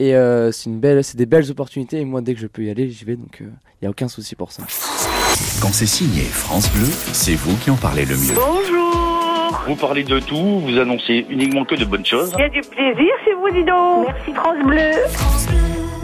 et 0.00 0.16
euh, 0.16 0.50
c'est 0.50 0.70
une 0.70 0.80
belle, 0.80 1.04
c'est 1.04 1.16
des 1.16 1.26
belles 1.26 1.48
opportunités. 1.52 2.00
Et 2.00 2.04
moi, 2.04 2.20
dès 2.20 2.34
que 2.34 2.40
je 2.40 2.48
peux 2.48 2.64
y 2.64 2.70
aller, 2.70 2.90
j'y 2.90 3.04
vais. 3.04 3.14
Donc, 3.14 3.38
il 3.40 3.84
y 3.84 3.86
a 3.86 3.90
aucun 3.90 4.08
souci 4.08 4.34
pour 4.34 4.50
ça. 4.50 4.64
Quand 5.62 5.72
c'est 5.72 5.86
signé 5.86 6.22
France 6.22 6.68
Bleu, 6.72 6.88
c'est 7.12 7.36
vous 7.36 7.56
qui 7.58 7.70
en 7.70 7.76
parlez 7.76 8.04
le 8.04 8.16
mieux. 8.16 8.34
Bonjour 8.34 9.09
Vous 9.70 9.76
parlez 9.76 10.02
de 10.02 10.18
tout, 10.18 10.58
vous 10.58 10.78
annoncez 10.78 11.24
uniquement 11.30 11.64
que 11.64 11.76
de 11.76 11.84
bonnes 11.84 12.04
choses. 12.04 12.32
Il 12.36 12.40
y 12.40 12.42
a 12.42 12.48
du 12.48 12.60
plaisir 12.60 13.12
chez 13.24 13.34
vous, 13.34 13.50
dis 13.50 13.62
donc 13.62 14.08
Merci 14.08 14.34
France 14.34 14.56
Bleu 14.66 14.90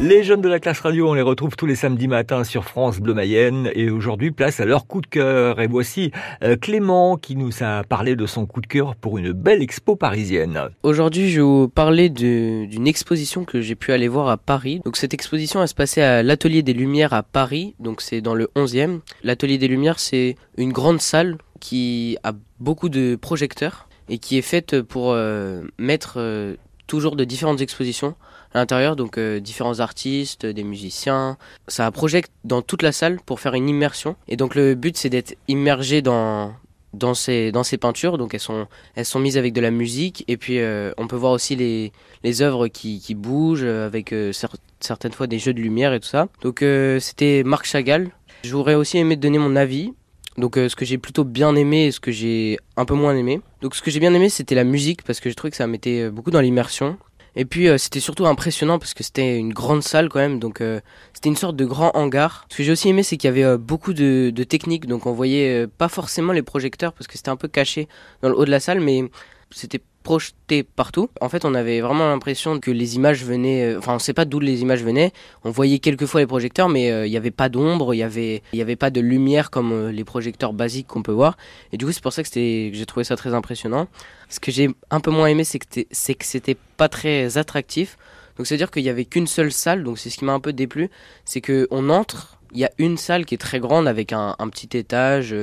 Les 0.01 0.23
jeunes 0.23 0.41
de 0.41 0.49
la 0.49 0.61
classe 0.61 0.79
radio, 0.79 1.11
on 1.11 1.15
les 1.15 1.23
retrouve 1.23 1.57
tous 1.57 1.67
les 1.67 1.75
samedis 1.75 2.07
matins 2.07 2.45
sur 2.45 2.63
France 2.63 3.01
Bleu 3.01 3.13
Mayenne 3.13 3.69
et 3.75 3.91
aujourd'hui 3.91 4.31
place 4.31 4.61
à 4.61 4.67
leur 4.67 4.87
coup 4.87 5.01
de 5.01 5.09
cœur. 5.09 5.61
Et 5.61 5.67
voici 5.67 6.13
euh, 6.45 6.55
Clément 6.55 7.17
qui 7.17 7.35
nous 7.35 7.51
a 7.61 7.83
parlé 7.83 8.15
de 8.15 8.25
son 8.25 8.47
coup 8.47 8.61
de 8.61 8.69
cœur 8.69 8.95
pour 8.95 9.19
une 9.19 9.33
belle 9.33 9.63
expo 9.63 9.97
parisienne. 9.97 10.69
Aujourd'hui, 10.85 11.29
je 11.31 11.41
vais 11.41 11.43
vous 11.43 11.69
parler 11.69 12.09
d'une 12.09 12.87
exposition 12.87 13.45
que 13.45 13.61
j'ai 13.61 13.75
pu 13.75 13.91
aller 13.91 14.07
voir 14.07 14.29
à 14.29 14.37
Paris. 14.37 14.81
Donc 14.85 14.97
cette 14.97 15.13
exposition, 15.13 15.61
elle 15.61 15.67
se 15.67 15.75
passait 15.75 16.03
à 16.03 16.23
l'Atelier 16.23 16.63
des 16.63 16.73
Lumières 16.73 17.15
à 17.15 17.25
Paris, 17.25 17.75
donc 17.81 18.01
c'est 18.01 18.21
dans 18.21 18.35
le 18.37 18.49
11e. 18.55 19.01
L'Atelier 19.25 19.59
des 19.59 19.67
Lumières, 19.67 19.99
c'est 19.99 20.37
une 20.57 20.73
grande 20.73 21.01
salle 21.01 21.37
qui 21.61 22.17
a 22.23 22.32
beaucoup 22.61 22.88
de 22.88 23.17
projecteurs 23.17 23.88
et 24.08 24.19
qui 24.19 24.38
est 24.38 24.43
faite 24.43 24.82
pour 24.82 25.12
euh, 25.12 25.62
mettre 25.79 26.14
euh, 26.19 26.55
toujours 26.87 27.17
de 27.17 27.25
différentes 27.25 27.61
expositions 27.61 28.14
à 28.55 28.58
l'intérieur, 28.58 28.94
donc 28.97 29.19
euh, 29.19 29.41
différents 29.41 29.81
artistes, 29.81 30.47
des 30.47 30.62
musiciens. 30.64 31.37
Ça 31.69 31.91
projette 31.91 32.31
dans 32.44 32.62
toute 32.62 32.82
la 32.82 32.93
salle 32.93 33.19
pour 33.26 33.41
faire 33.41 33.55
une 33.55 33.69
immersion. 33.69 34.17
Et 34.29 34.37
donc 34.37 34.55
le 34.55 34.75
but, 34.75 34.97
c'est 34.97 35.11
d'être 35.11 35.37
immergé 35.49 36.03
dans 36.03 36.55
dans 36.94 37.12
ces 37.12 37.53
dans 37.53 37.64
ces 37.64 37.76
peintures. 37.76 38.17
Donc 38.17 38.32
elles 38.32 38.41
sont 38.41 38.69
elles 38.94 39.05
sont 39.05 39.19
mises 39.19 39.37
avec 39.37 39.53
de 39.53 39.61
la 39.61 39.70
musique 39.70 40.25
et 40.29 40.37
puis 40.37 40.58
on 40.97 41.06
peut 41.08 41.17
voir 41.17 41.32
aussi 41.32 41.56
les, 41.56 41.93
les 42.23 42.41
œuvres 42.41 42.69
qui, 42.69 43.00
qui 43.00 43.14
bougent 43.14 43.64
avec 43.64 44.12
cer- 44.12 44.55
certaines 44.81 45.12
fois 45.12 45.26
des 45.26 45.38
jeux 45.38 45.53
de 45.53 45.61
lumière 45.61 45.93
et 45.93 46.00
tout 46.00 46.08
ça. 46.08 46.29
Donc 46.43 46.64
c'était 47.00 47.43
Marc 47.44 47.67
Chagall. 47.67 48.11
J'aurais 48.44 48.76
aussi 48.76 48.97
aimé 48.97 49.17
donner 49.17 49.38
mon 49.38 49.56
avis. 49.56 49.93
Donc 50.38 50.59
euh, 50.59 50.69
ce 50.69 50.77
que 50.77 50.85
j'ai 50.85 50.99
plutôt 50.99 51.25
bien 51.25 51.55
aimé 51.56 51.87
et 51.87 51.93
ce 51.93 52.00
que 52.00 52.11
j'ai 52.12 52.59
un 52.77 52.85
peu 52.85 52.94
moins 52.94 53.17
aimé. 53.17 53.41
Donc 53.62 53.75
ce 53.75 53.83
que 53.83 53.91
j'ai 53.91 54.00
bien 54.00 54.15
aimé 54.15 54.29
c'était 54.29 54.55
la 54.55 54.65
musique 54.65 55.03
parce 55.03 55.21
que 55.21 55.31
je 55.31 55.35
trouvais 55.35 55.50
que 55.50 55.56
ça 55.56 55.67
mettait 55.67 56.03
euh, 56.03 56.11
beaucoup 56.11 56.31
dans 56.31 56.41
l'immersion. 56.41 56.99
Et 57.38 57.44
puis 57.44 57.69
euh, 57.69 57.77
c'était 57.77 58.00
surtout 58.00 58.27
impressionnant 58.27 58.79
parce 58.79 58.94
que 58.94 59.05
c'était 59.05 59.37
une 59.37 59.53
grande 59.53 59.83
salle 59.83 60.09
quand 60.09 60.19
même, 60.19 60.38
donc 60.38 60.62
euh, 60.62 60.81
c'était 61.12 61.29
une 61.29 61.37
sorte 61.37 61.55
de 61.55 61.67
grand 61.67 61.94
hangar. 61.94 62.47
Ce 62.50 62.56
que 62.56 62.62
j'ai 62.62 62.73
aussi 62.73 62.88
aimé 62.88 63.03
c'est 63.03 63.19
qu'il 63.19 63.29
y 63.29 63.31
avait 63.31 63.44
euh, 63.44 63.59
beaucoup 63.59 63.93
de, 63.93 64.31
de 64.35 64.44
techniques, 64.44 64.87
donc 64.87 65.05
on 65.05 65.12
voyait 65.12 65.65
euh, 65.65 65.67
pas 65.67 65.88
forcément 65.88 66.33
les 66.33 66.43
projecteurs 66.43 66.94
parce 66.94 67.06
que 67.06 67.19
c'était 67.19 67.29
un 67.29 67.37
peu 67.37 67.49
caché 67.49 67.89
dans 68.23 68.31
le 68.31 68.39
haut 68.39 68.47
de 68.47 68.50
la 68.50 68.59
salle, 68.59 68.81
mais 68.81 69.05
c'était 69.50 69.82
projeté 70.06 70.63
partout. 70.63 71.10
En 71.20 71.29
fait 71.29 71.44
on 71.44 71.53
avait 71.53 71.81
vraiment 71.81 72.06
l'impression 72.06 72.60
que 72.60 72.70
les 72.70 72.94
images 72.94 73.25
venaient, 73.25 73.75
euh, 73.75 73.79
enfin 73.79 73.96
on 73.96 73.98
sait 73.98 74.13
pas 74.13 74.25
d'où 74.25 74.39
les 74.39 74.63
images 74.63 74.84
venaient, 74.84 75.13
on 75.43 75.51
voyait 75.51 75.81
quelquefois 75.81 76.20
les 76.20 76.29
projecteurs 76.29 76.69
mais 76.69 76.93
euh, 76.93 77.08
il 77.08 77.10
n'y 77.10 77.17
avait 77.17 77.32
pas 77.32 77.48
d'ombre, 77.48 77.93
il 77.93 77.98
y 77.98 78.05
avait, 78.05 78.41
y 78.53 78.63
avait 78.63 78.77
pas 78.77 78.91
de 78.91 79.01
lumière 79.01 79.51
comme 79.51 79.72
euh, 79.72 79.91
les 79.91 80.05
projecteurs 80.05 80.53
basiques 80.53 80.86
qu'on 80.86 81.03
peut 81.03 81.10
voir. 81.10 81.36
Et 81.72 81.77
du 81.77 81.84
coup 81.84 81.91
c'est 81.91 82.05
pour 82.05 82.13
ça 82.13 82.22
que, 82.22 82.29
j'ai 82.32 82.86
trouvé 82.86 83.03
ça 83.03 83.17
très 83.17 83.34
impressionnant. 83.34 83.89
Ce 84.29 84.39
que 84.39 84.53
j'ai 84.53 84.70
un 84.91 85.01
peu 85.01 85.10
moins 85.10 85.27
aimé, 85.27 85.43
c'est 85.43 85.58
que 85.58 86.25
c'était- 86.25 86.58
pas 86.77 86.89
très 86.89 87.36
attractif. 87.36 87.98
Donc 88.36 88.46
c'est-à-dire 88.46 88.70
qu'il 88.70 88.84
y 88.84 88.91
avait 88.91 89.06
qu'une 89.06 89.27
seule 89.27 89.51
salle, 89.51 89.82
donc 89.82 89.98
c'est 89.98 90.10
ce 90.10 90.19
qui 90.19 90.25
m'a 90.25 90.34
un 90.34 90.41
peu 90.41 90.53
déplu, 90.53 90.89
c'est 91.25 91.41
que 91.41 91.67
on 91.72 91.91
entre, 91.91 92.39
il 92.53 92.60
y 92.60 92.65
a 92.65 92.70
une 92.79 92.96
salle 92.96 93.25
qui 93.27 93.34
est 93.34 93.39
très 93.48 93.58
grande 93.58 93.89
avec 93.89 94.13
un, 94.13 94.36
petit 94.53 94.77
étage, 94.77 95.34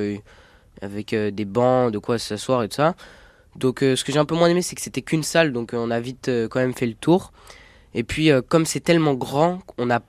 avec 0.80 1.14
des 1.14 1.44
bancs, 1.44 1.92
de 1.92 1.98
quoi 1.98 2.18
s'asseoir 2.18 2.62
et 2.62 2.68
tout 2.68 2.76
ça. 2.76 2.94
Donc 3.56 3.82
euh, 3.82 3.96
ce 3.96 4.04
que 4.04 4.12
j'ai 4.12 4.18
un 4.18 4.24
peu 4.24 4.34
moins 4.34 4.48
aimé, 4.48 4.62
c'est 4.62 4.74
que 4.74 4.82
c'était 4.82 5.02
qu'une 5.02 5.22
salle, 5.22 5.52
donc 5.52 5.74
euh, 5.74 5.78
on 5.78 5.90
a 5.90 6.00
vite 6.00 6.28
euh, 6.28 6.48
quand 6.48 6.60
même 6.60 6.74
fait 6.74 6.86
le 6.86 6.94
tour. 6.94 7.32
Et 7.94 8.02
puis 8.02 8.30
euh, 8.30 8.42
comme 8.46 8.66
c'est 8.66 8.80
tellement 8.80 9.14
grand, 9.14 9.60
on 9.78 9.86
n'a 9.86 10.00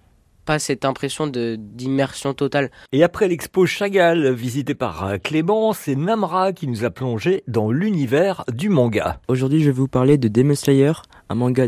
pas 0.45 0.59
cette 0.59 0.85
impression 0.85 1.25
de 1.25 1.55
d'immersion 1.59 2.33
totale. 2.33 2.69
Et 2.91 3.03
après 3.03 3.27
l'expo 3.27 3.65
Chagall 3.65 4.31
visitée 4.33 4.75
par 4.75 5.15
Clément, 5.23 5.73
c'est 5.73 5.95
Namra 5.95 6.53
qui 6.53 6.67
nous 6.67 6.83
a 6.85 6.91
plongé 6.91 7.43
dans 7.47 7.71
l'univers 7.71 8.43
du 8.53 8.69
manga. 8.69 9.19
Aujourd'hui, 9.27 9.61
je 9.61 9.65
vais 9.65 9.71
vous 9.71 9.87
parler 9.87 10.19
de 10.19 10.27
Demon 10.27 10.53
Slayer, 10.53 10.93
un 11.29 11.35
manga, 11.35 11.67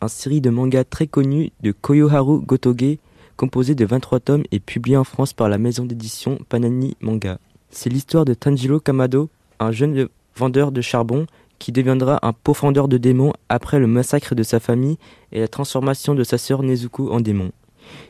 un 0.00 0.08
série 0.08 0.40
de 0.40 0.50
mangas 0.50 0.84
très 0.84 1.08
connu 1.08 1.50
de 1.62 1.72
Koyoharu 1.72 2.42
Gotoge, 2.42 2.98
composé 3.36 3.74
de 3.74 3.84
23 3.84 4.20
tomes 4.20 4.44
et 4.52 4.60
publié 4.60 4.96
en 4.96 5.04
France 5.04 5.32
par 5.32 5.48
la 5.48 5.58
maison 5.58 5.84
d'édition 5.84 6.38
Panani 6.48 6.96
Manga. 7.00 7.38
C'est 7.70 7.90
l'histoire 7.90 8.24
de 8.24 8.34
Tanjiro 8.34 8.78
Kamado, 8.78 9.30
un 9.58 9.72
jeune 9.72 10.08
vendeur 10.36 10.72
de 10.72 10.80
charbon 10.80 11.26
qui 11.58 11.72
deviendra 11.72 12.18
un 12.22 12.32
pourfendeur 12.32 12.88
de 12.88 12.98
démons 12.98 13.32
après 13.48 13.78
le 13.78 13.86
massacre 13.86 14.34
de 14.34 14.42
sa 14.42 14.58
famille 14.58 14.98
et 15.30 15.40
la 15.40 15.48
transformation 15.48 16.14
de 16.14 16.24
sa 16.24 16.38
sœur 16.38 16.62
Nezuko 16.62 17.12
en 17.12 17.20
démon. 17.20 17.52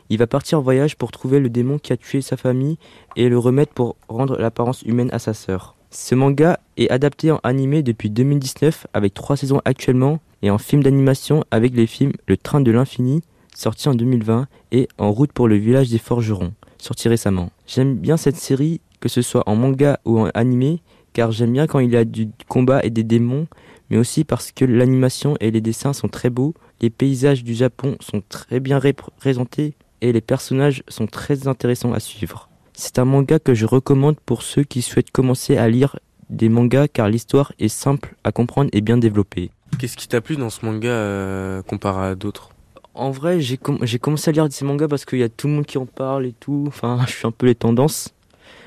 Il 0.09 0.17
va 0.17 0.27
partir 0.27 0.59
en 0.59 0.61
voyage 0.61 0.95
pour 0.95 1.11
trouver 1.11 1.39
le 1.39 1.49
démon 1.49 1.77
qui 1.77 1.93
a 1.93 1.97
tué 1.97 2.21
sa 2.21 2.37
famille 2.37 2.77
et 3.15 3.29
le 3.29 3.37
remettre 3.37 3.73
pour 3.73 3.95
rendre 4.07 4.37
l'apparence 4.37 4.81
humaine 4.83 5.09
à 5.11 5.19
sa 5.19 5.33
sœur. 5.33 5.75
Ce 5.91 6.15
manga 6.15 6.59
est 6.77 6.89
adapté 6.89 7.31
en 7.31 7.39
animé 7.43 7.83
depuis 7.83 8.09
2019 8.09 8.87
avec 8.93 9.13
trois 9.13 9.37
saisons 9.37 9.61
actuellement 9.65 10.19
et 10.41 10.49
en 10.49 10.57
film 10.57 10.81
d'animation 10.81 11.43
avec 11.51 11.75
les 11.75 11.85
films 11.85 12.13
Le 12.25 12.35
Train 12.37 12.61
de 12.61 12.71
l'Infini, 12.71 13.21
sorti 13.55 13.87
en 13.87 13.93
2020, 13.93 14.47
et 14.71 14.87
En 14.97 15.11
route 15.11 15.31
pour 15.31 15.47
le 15.47 15.55
village 15.55 15.89
des 15.89 15.99
forgerons, 15.99 16.53
sorti 16.79 17.07
récemment. 17.07 17.51
J'aime 17.67 17.95
bien 17.95 18.17
cette 18.17 18.35
série, 18.35 18.81
que 18.99 19.09
ce 19.09 19.21
soit 19.21 19.43
en 19.47 19.55
manga 19.55 19.99
ou 20.05 20.19
en 20.19 20.29
animé, 20.33 20.81
car 21.13 21.31
j'aime 21.31 21.53
bien 21.53 21.67
quand 21.67 21.79
il 21.79 21.91
y 21.91 21.97
a 21.97 22.05
du 22.05 22.29
combat 22.47 22.83
et 22.83 22.89
des 22.89 23.03
démons, 23.03 23.47
mais 23.89 23.97
aussi 23.97 24.23
parce 24.23 24.51
que 24.51 24.65
l'animation 24.65 25.35
et 25.39 25.51
les 25.51 25.61
dessins 25.61 25.93
sont 25.93 26.09
très 26.09 26.29
beaux, 26.29 26.53
les 26.81 26.89
paysages 26.89 27.43
du 27.43 27.53
Japon 27.53 27.95
sont 27.99 28.21
très 28.27 28.59
bien 28.59 28.79
représentés 28.79 29.75
et 30.01 30.11
les 30.11 30.21
personnages 30.21 30.83
sont 30.87 31.07
très 31.07 31.47
intéressants 31.47 31.93
à 31.93 31.99
suivre. 31.99 32.49
C'est 32.73 32.99
un 32.99 33.05
manga 33.05 33.39
que 33.39 33.53
je 33.53 33.65
recommande 33.65 34.19
pour 34.25 34.41
ceux 34.41 34.63
qui 34.63 34.81
souhaitent 34.81 35.11
commencer 35.11 35.57
à 35.57 35.69
lire 35.69 35.99
des 36.29 36.49
mangas 36.49 36.87
car 36.87 37.07
l'histoire 37.07 37.53
est 37.59 37.67
simple 37.67 38.15
à 38.23 38.31
comprendre 38.31 38.69
et 38.73 38.81
bien 38.81 38.97
développée. 38.97 39.51
Qu'est-ce 39.77 39.95
qui 39.95 40.07
t'a 40.07 40.21
plu 40.21 40.35
dans 40.35 40.49
ce 40.49 40.65
manga 40.65 40.89
euh, 40.89 41.61
comparé 41.61 42.07
à 42.07 42.15
d'autres? 42.15 42.49
En 42.95 43.11
vrai, 43.11 43.39
j'ai 43.41 43.57
commencé 43.57 44.29
à 44.29 44.31
lire 44.31 44.47
ces 44.51 44.65
mangas 44.65 44.87
parce 44.87 45.05
qu'il 45.05 45.19
y 45.19 45.23
a 45.23 45.29
tout 45.29 45.47
le 45.47 45.53
monde 45.53 45.65
qui 45.65 45.77
en 45.77 45.85
parle 45.85 46.25
et 46.25 46.33
tout. 46.33 46.65
Enfin, 46.67 46.99
je 47.07 47.11
suis 47.11 47.27
un 47.27 47.31
peu 47.31 47.45
les 47.45 47.55
tendances. 47.55 48.13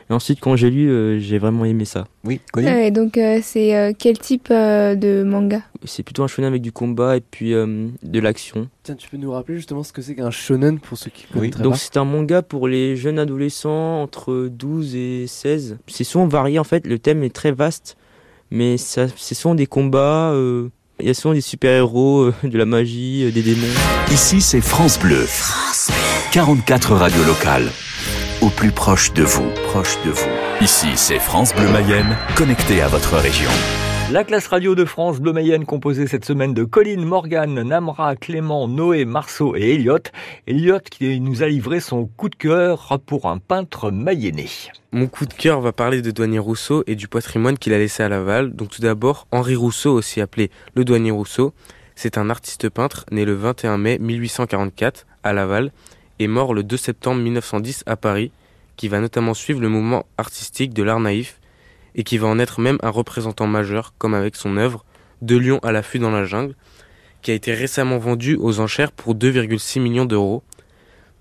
Et 0.08 0.12
ensuite, 0.12 0.38
quand 0.40 0.54
j'ai 0.54 0.70
lu, 0.70 0.88
euh, 0.88 1.18
j'ai 1.18 1.38
vraiment 1.38 1.64
aimé 1.64 1.84
ça. 1.84 2.06
Oui, 2.24 2.40
Et 2.58 2.90
donc, 2.92 3.18
euh, 3.18 3.40
c'est 3.42 3.76
euh, 3.76 3.92
quel 3.96 4.18
type 4.18 4.50
de 4.50 5.24
manga? 5.24 5.62
C'est 5.84 6.04
plutôt 6.04 6.22
un 6.22 6.28
shonen 6.28 6.48
avec 6.48 6.62
du 6.62 6.70
combat 6.70 7.16
et 7.16 7.20
puis 7.20 7.50
de 7.50 8.20
l'action. 8.20 8.68
Tiens, 8.82 8.94
tu 8.94 9.08
peux 9.08 9.16
nous 9.16 9.32
rappeler 9.32 9.56
justement 9.56 9.82
ce 9.82 9.92
que 9.92 10.02
c'est 10.02 10.14
qu'un 10.14 10.30
shonen 10.30 10.78
pour 10.78 10.96
ceux 10.96 11.10
qui 11.10 11.26
Oui, 11.34 11.50
donc 11.50 11.76
c'est 11.76 11.96
un 11.96 12.04
manga 12.04 12.42
pour 12.42 12.68
les 12.68 12.96
jeunes 12.96 13.18
adolescents 13.18 14.02
entre 14.02 14.48
12 14.50 14.94
et 14.94 15.26
16. 15.26 15.78
C'est 15.86 16.04
souvent 16.04 16.26
varié 16.26 16.58
en 16.58 16.64
fait, 16.64 16.86
le 16.86 16.98
thème 16.98 17.22
est 17.22 17.34
très 17.34 17.52
vaste, 17.52 17.96
mais 18.50 18.76
c'est 18.78 19.34
souvent 19.34 19.54
des 19.54 19.66
combats. 19.66 20.32
Il 20.98 21.06
y 21.06 21.10
a 21.10 21.14
souvent 21.14 21.34
des 21.34 21.40
super-héros, 21.40 22.30
de 22.42 22.58
la 22.58 22.64
magie, 22.64 23.30
des 23.30 23.42
démons. 23.42 23.66
Ici, 24.10 24.40
c'est 24.40 24.60
France 24.60 24.98
Bleu. 24.98 25.24
France 25.26 25.88
Bleu. 25.88 26.32
44 26.32 26.94
radios 26.94 27.24
locales 27.24 27.70
au 28.46 28.50
plus 28.50 28.70
proche 28.70 29.12
de 29.12 29.24
vous, 29.24 29.50
proche 29.64 30.00
de 30.04 30.10
vous. 30.10 30.30
Ici, 30.60 30.86
c'est 30.94 31.18
France 31.18 31.52
Bleu 31.52 31.68
Mayenne, 31.68 32.16
connecté 32.36 32.80
à 32.80 32.86
votre 32.86 33.16
région. 33.16 33.50
La 34.12 34.22
classe 34.22 34.46
radio 34.46 34.76
de 34.76 34.84
France 34.84 35.18
Bleu 35.18 35.32
Mayenne 35.32 35.64
composée 35.64 36.06
cette 36.06 36.24
semaine 36.24 36.54
de 36.54 36.62
Colline, 36.62 37.04
Morgan, 37.04 37.60
Namra, 37.60 38.14
Clément, 38.14 38.68
Noé, 38.68 39.04
Marceau 39.04 39.56
et 39.56 39.74
Elliot. 39.74 39.98
Elliot 40.46 40.78
qui 40.78 41.18
nous 41.18 41.42
a 41.42 41.48
livré 41.48 41.80
son 41.80 42.06
coup 42.06 42.28
de 42.28 42.36
cœur 42.36 43.00
pour 43.04 43.26
un 43.26 43.38
peintre 43.38 43.90
mayennais. 43.90 44.46
Mon 44.92 45.08
coup 45.08 45.26
de 45.26 45.34
cœur 45.34 45.60
va 45.60 45.72
parler 45.72 46.00
de 46.00 46.12
Douanier 46.12 46.38
Rousseau 46.38 46.84
et 46.86 46.94
du 46.94 47.08
patrimoine 47.08 47.58
qu'il 47.58 47.72
a 47.72 47.78
laissé 47.78 48.04
à 48.04 48.08
Laval. 48.08 48.54
Donc 48.54 48.68
tout 48.68 48.80
d'abord, 48.80 49.26
Henri 49.32 49.56
Rousseau, 49.56 49.92
aussi 49.92 50.20
appelé 50.20 50.52
le 50.74 50.84
Douanier 50.84 51.10
Rousseau, 51.10 51.52
c'est 51.96 52.16
un 52.16 52.30
artiste 52.30 52.68
peintre 52.68 53.06
né 53.10 53.24
le 53.24 53.34
21 53.34 53.76
mai 53.78 53.98
1844 53.98 55.04
à 55.24 55.32
Laval 55.32 55.72
est 56.18 56.26
mort 56.26 56.54
le 56.54 56.62
2 56.62 56.76
septembre 56.76 57.20
1910 57.22 57.84
à 57.86 57.96
Paris, 57.96 58.30
qui 58.76 58.88
va 58.88 59.00
notamment 59.00 59.34
suivre 59.34 59.60
le 59.60 59.68
mouvement 59.68 60.06
artistique 60.18 60.74
de 60.74 60.82
l'art 60.82 61.00
naïf 61.00 61.40
et 61.94 62.04
qui 62.04 62.18
va 62.18 62.28
en 62.28 62.38
être 62.38 62.60
même 62.60 62.78
un 62.82 62.90
représentant 62.90 63.46
majeur, 63.46 63.94
comme 63.98 64.14
avec 64.14 64.36
son 64.36 64.56
œuvre 64.56 64.84
De 65.22 65.36
Lion 65.36 65.58
à 65.62 65.72
l'affût 65.72 65.98
dans 65.98 66.10
la 66.10 66.24
jungle, 66.24 66.54
qui 67.22 67.30
a 67.30 67.34
été 67.34 67.54
récemment 67.54 67.98
vendu 67.98 68.36
aux 68.36 68.60
enchères 68.60 68.92
pour 68.92 69.14
2,6 69.14 69.80
millions 69.80 70.04
d'euros. 70.04 70.42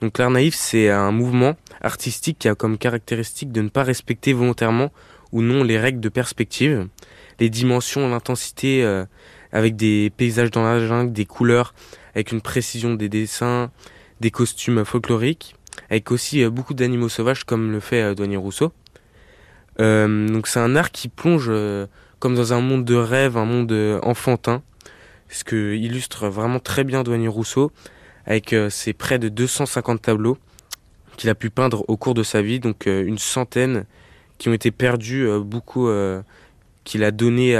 Donc 0.01 0.17
l'art 0.17 0.29
naïf, 0.29 0.53
c'est 0.53 0.89
un 0.89 1.11
mouvement 1.11 1.55
artistique 1.81 2.37
qui 2.39 2.49
a 2.49 2.55
comme 2.55 2.77
caractéristique 2.77 3.51
de 3.51 3.61
ne 3.61 3.69
pas 3.69 3.83
respecter 3.83 4.33
volontairement 4.33 4.91
ou 5.31 5.41
non 5.41 5.63
les 5.63 5.79
règles 5.79 6.01
de 6.01 6.09
perspective, 6.09 6.87
les 7.39 7.49
dimensions, 7.49 8.09
l'intensité, 8.09 8.83
euh, 8.83 9.05
avec 9.51 9.75
des 9.75 10.11
paysages 10.15 10.51
dans 10.51 10.63
la 10.63 10.85
jungle, 10.85 11.13
des 11.13 11.25
couleurs, 11.25 11.73
avec 12.13 12.31
une 12.31 12.41
précision 12.41 12.93
des 12.93 13.09
dessins, 13.09 13.71
des 14.21 14.31
costumes 14.31 14.85
folkloriques, 14.85 15.55
avec 15.89 16.11
aussi 16.11 16.43
euh, 16.43 16.49
beaucoup 16.49 16.73
d'animaux 16.73 17.09
sauvages 17.09 17.43
comme 17.43 17.71
le 17.71 17.79
fait 17.79 18.01
euh, 18.01 18.15
Douanier 18.15 18.37
Rousseau. 18.37 18.71
Euh, 19.79 20.27
donc 20.29 20.47
c'est 20.47 20.59
un 20.59 20.75
art 20.75 20.91
qui 20.91 21.09
plonge 21.09 21.51
comme 22.19 22.35
dans 22.35 22.53
un 22.53 22.61
monde 22.61 22.85
de 22.85 22.95
rêve, 22.95 23.37
un 23.37 23.45
monde 23.45 23.99
enfantin, 24.03 24.63
ce 25.29 25.43
que 25.43 25.75
illustre 25.75 26.27
vraiment 26.27 26.59
très 26.59 26.83
bien 26.83 27.03
Douanier 27.03 27.27
Rousseau, 27.27 27.71
avec 28.25 28.55
ses 28.69 28.93
près 28.93 29.19
de 29.19 29.27
250 29.27 30.01
tableaux 30.01 30.37
qu'il 31.17 31.29
a 31.29 31.35
pu 31.35 31.49
peindre 31.49 31.83
au 31.89 31.97
cours 31.97 32.13
de 32.13 32.23
sa 32.23 32.41
vie, 32.41 32.59
donc 32.59 32.85
une 32.85 33.17
centaine 33.17 33.85
qui 34.37 34.47
ont 34.47 34.53
été 34.53 34.71
perdus, 34.71 35.27
beaucoup 35.41 35.89
qu'il 36.85 37.03
a 37.03 37.11
donné 37.11 37.55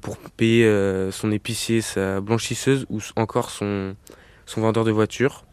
pour 0.00 0.16
payer 0.38 1.10
son 1.12 1.30
épicier, 1.30 1.82
sa 1.82 2.22
blanchisseuse 2.22 2.86
ou 2.88 3.00
encore 3.16 3.50
son 3.50 3.94
vendeur 4.56 4.84
de 4.84 4.90
voitures. 4.90 5.44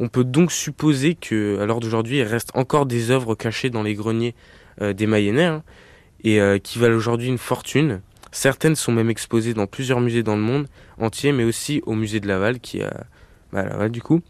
On 0.00 0.08
peut 0.08 0.24
donc 0.24 0.50
supposer 0.50 1.14
que, 1.14 1.60
à 1.60 1.66
l'heure 1.66 1.80
d'aujourd'hui, 1.80 2.18
il 2.18 2.22
reste 2.22 2.50
encore 2.54 2.86
des 2.86 3.10
œuvres 3.10 3.34
cachées 3.34 3.70
dans 3.70 3.82
les 3.82 3.94
greniers 3.94 4.34
euh, 4.80 4.92
des 4.92 5.06
Mayennais 5.06 5.44
hein, 5.44 5.62
et 6.24 6.40
euh, 6.40 6.58
qui 6.58 6.78
valent 6.78 6.96
aujourd'hui 6.96 7.28
une 7.28 7.38
fortune. 7.38 8.00
Certaines 8.32 8.74
sont 8.74 8.90
même 8.90 9.10
exposées 9.10 9.54
dans 9.54 9.68
plusieurs 9.68 10.00
musées 10.00 10.24
dans 10.24 10.34
le 10.34 10.42
monde 10.42 10.66
entier, 10.98 11.30
mais 11.30 11.44
aussi 11.44 11.80
au 11.86 11.94
musée 11.94 12.18
de 12.18 12.26
Laval, 12.26 12.58
qui 12.58 12.82
a 12.82 13.04
bah, 13.52 13.62
Laval 13.62 13.90
du 13.90 14.02
coup. 14.02 14.20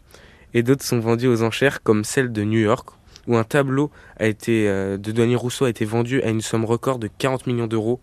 Et 0.53 0.61
d'autres 0.61 0.85
sont 0.85 0.99
vendues 0.99 1.27
aux 1.27 1.41
enchères, 1.41 1.81
comme 1.81 2.03
celle 2.03 2.31
de 2.31 2.43
New 2.43 2.59
York, 2.59 2.89
où 3.25 3.35
un 3.35 3.43
tableau 3.43 3.89
euh, 4.21 4.97
de 4.97 5.11
Douanier 5.11 5.35
Rousseau 5.35 5.65
a 5.65 5.69
été 5.69 5.83
vendu 5.83 6.21
à 6.21 6.29
une 6.29 6.41
somme 6.41 6.65
record 6.65 6.99
de 6.99 7.09
40 7.17 7.47
millions 7.47 7.67
d'euros 7.67 7.99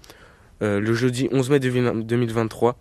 le 0.60 0.94
jeudi 0.94 1.28
11 1.32 1.50
mai 1.50 1.58
2023, 1.58 2.78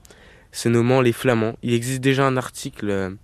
se 0.51 0.69
nommant 0.69 1.01
Les 1.01 1.13
Flamands. 1.13 1.55
Il 1.63 1.73
existe 1.73 1.99
déjà 1.99 2.27
un 2.27 2.37
article 2.37 3.17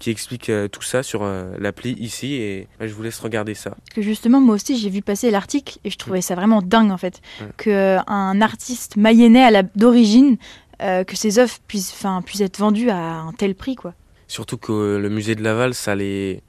qui 0.00 0.10
explique 0.10 0.48
euh, 0.48 0.66
tout 0.66 0.82
ça 0.82 1.04
sur 1.04 1.22
euh, 1.22 1.52
l'appli 1.58 1.92
ici 1.92 2.34
et 2.34 2.66
je 2.80 2.92
vous 2.92 3.02
laisse 3.02 3.20
regarder 3.20 3.54
ça. 3.54 3.70
Parce 3.70 3.94
que 3.94 4.02
justement, 4.02 4.40
moi 4.40 4.56
aussi, 4.56 4.76
j'ai 4.76 4.90
vu 4.90 5.02
passer 5.02 5.30
l'article 5.30 5.78
et 5.84 5.90
je 5.90 5.98
trouvais 5.98 6.22
ça 6.22 6.34
vraiment 6.34 6.62
dingue 6.62 6.90
en 6.90 6.96
fait. 6.96 7.20
que 7.56 7.98
Qu'un 7.98 8.36
euh, 8.36 8.40
artiste 8.40 8.96
mayennais 8.96 9.62
d'origine, 9.76 10.38
que 10.80 11.14
ses 11.14 11.38
œuvres 11.38 11.58
puissent, 11.68 11.94
puissent 12.24 12.40
être 12.40 12.58
vendues 12.58 12.88
à 12.88 12.96
un 12.96 13.32
tel 13.34 13.54
prix 13.54 13.76
quoi. 13.76 13.92
Surtout 14.26 14.56
que 14.56 14.96
le 14.96 15.08
musée 15.10 15.34
de 15.34 15.42
Laval, 15.42 15.74
ça 15.74 15.94
les, 15.94 16.42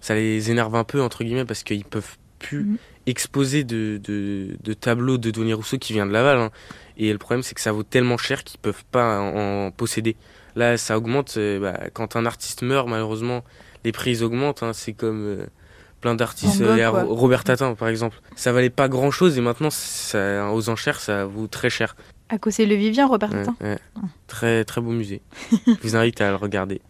ça 0.00 0.16
les 0.16 0.50
énerve 0.50 0.74
un 0.74 0.82
peu 0.82 1.00
entre 1.00 1.22
guillemets 1.22 1.44
parce 1.44 1.62
qu'ils 1.62 1.84
peuvent 1.84 2.16
plus 2.40 2.64
mhm. 2.64 2.76
exposer 3.06 3.62
de, 3.62 4.00
de, 4.02 4.72
tableaux 4.74 5.18
de 5.18 5.30
Denis 5.30 5.52
Rousseau 5.52 5.78
qui 5.78 5.92
vient 5.92 6.06
de 6.06 6.12
Laval. 6.12 6.38
Hein. 6.38 6.50
Et 6.96 7.12
le 7.12 7.18
problème, 7.18 7.44
c'est 7.44 7.54
que 7.54 7.60
ça 7.60 7.70
vaut 7.70 7.84
tellement 7.84 8.16
cher 8.16 8.42
qu'ils 8.42 8.58
peuvent 8.58 8.84
pas 8.90 9.20
en 9.20 9.70
posséder. 9.70 10.16
Là, 10.56 10.78
ça 10.78 10.96
augmente. 10.96 11.34
Euh, 11.36 11.60
bah, 11.60 11.78
quand 11.92 12.16
un 12.16 12.26
artiste 12.26 12.62
meurt, 12.62 12.88
malheureusement, 12.88 13.44
les 13.84 13.92
prix 13.92 14.22
augmentent. 14.22 14.62
Hein. 14.62 14.72
c'est 14.72 14.94
comme 14.94 15.24
euh, 15.24 15.46
plein 16.00 16.14
d'artistes. 16.14 16.62
Euh, 16.62 16.90
Robert 16.90 17.44
Tatin, 17.44 17.74
par 17.74 17.88
exemple. 17.88 18.20
Ça 18.34 18.52
valait 18.52 18.70
pas 18.70 18.88
grand 18.88 19.10
chose 19.10 19.38
et 19.38 19.42
maintenant, 19.42 19.70
ça, 19.70 20.50
aux 20.52 20.68
enchères, 20.70 20.98
ça 20.98 21.26
vaut 21.26 21.46
très 21.46 21.70
cher. 21.70 21.94
À 22.28 22.36
c'est 22.50 22.66
le 22.66 22.74
Vivien, 22.74 23.06
Robert 23.06 23.30
Tatin 23.30 23.54
Très, 24.26 24.64
très 24.64 24.80
beau 24.80 24.90
musée. 24.90 25.20
Je 25.66 25.72
vous 25.82 25.94
invite 25.94 26.20
à 26.20 26.30
le 26.30 26.36
regarder. 26.36 26.80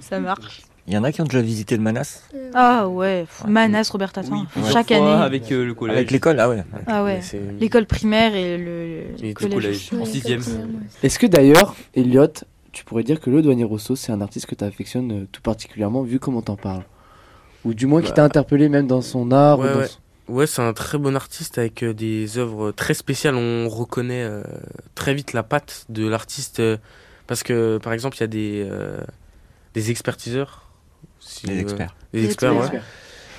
Ça 0.00 0.18
marche. 0.18 0.62
Il 0.86 0.94
y 0.94 0.98
en 0.98 1.04
a 1.04 1.12
qui 1.12 1.20
ont 1.20 1.24
déjà 1.24 1.42
visité 1.42 1.76
le 1.76 1.82
Manas? 1.82 2.22
Ah 2.54 2.88
ouais, 2.88 3.26
Manas, 3.46 3.90
Robert 3.92 4.12
Tatin, 4.12 4.46
chaque 4.72 4.90
année. 4.90 5.06
Avec 5.06 5.48
le 5.50 5.72
collège. 5.74 5.96
Avec 5.96 6.10
l'école, 6.10 6.40
ah 6.40 6.48
ouais. 6.48 6.64
Ah 6.86 7.04
ouais, 7.04 7.20
l'école 7.60 7.86
primaire 7.86 8.34
et 8.34 8.56
le, 8.58 9.32
collège. 9.34 9.90
En 9.92 10.06
sixième. 10.06 10.40
Est-ce 11.02 11.18
que 11.18 11.26
d'ailleurs, 11.26 11.76
Elliot, 11.94 12.32
tu 12.72 12.84
pourrais 12.84 13.02
dire 13.02 13.20
que 13.20 13.30
le 13.30 13.42
douanier 13.42 13.64
Rousseau, 13.64 13.96
c'est 13.96 14.12
un 14.12 14.20
artiste 14.20 14.46
que 14.46 14.54
tu 14.54 14.64
affectionnes 14.64 15.12
euh, 15.12 15.26
tout 15.30 15.42
particulièrement, 15.42 16.02
vu 16.02 16.18
comment 16.18 16.42
t'en 16.42 16.56
parles 16.56 16.84
Ou 17.64 17.74
du 17.74 17.86
moins 17.86 18.02
qui 18.02 18.08
t'a 18.08 18.22
bah, 18.22 18.24
interpellé 18.24 18.68
même 18.68 18.86
dans 18.86 19.02
son 19.02 19.32
art 19.32 19.60
Ouais, 20.28 20.46
c'est 20.46 20.62
un 20.62 20.72
très 20.72 20.96
bon 20.96 21.16
artiste 21.16 21.58
avec 21.58 21.82
euh, 21.82 21.92
des 21.92 22.38
œuvres 22.38 22.70
très 22.70 22.94
spéciales. 22.94 23.34
On 23.34 23.68
reconnaît 23.68 24.22
euh, 24.22 24.44
très 24.94 25.12
vite 25.12 25.32
la 25.32 25.42
patte 25.42 25.86
de 25.88 26.06
l'artiste. 26.06 26.62
parce 27.26 27.42
que, 27.42 27.78
par 27.78 27.92
exemple, 27.92 28.16
il 28.18 28.20
y 28.20 28.24
a 28.24 28.28
des, 28.28 28.70
des 29.74 29.90
expertiseurs. 29.90 30.70
des 31.44 31.58
experts. 31.58 31.96
Des 32.12 32.24
experts, 32.24 32.56
ouais. 32.56 32.80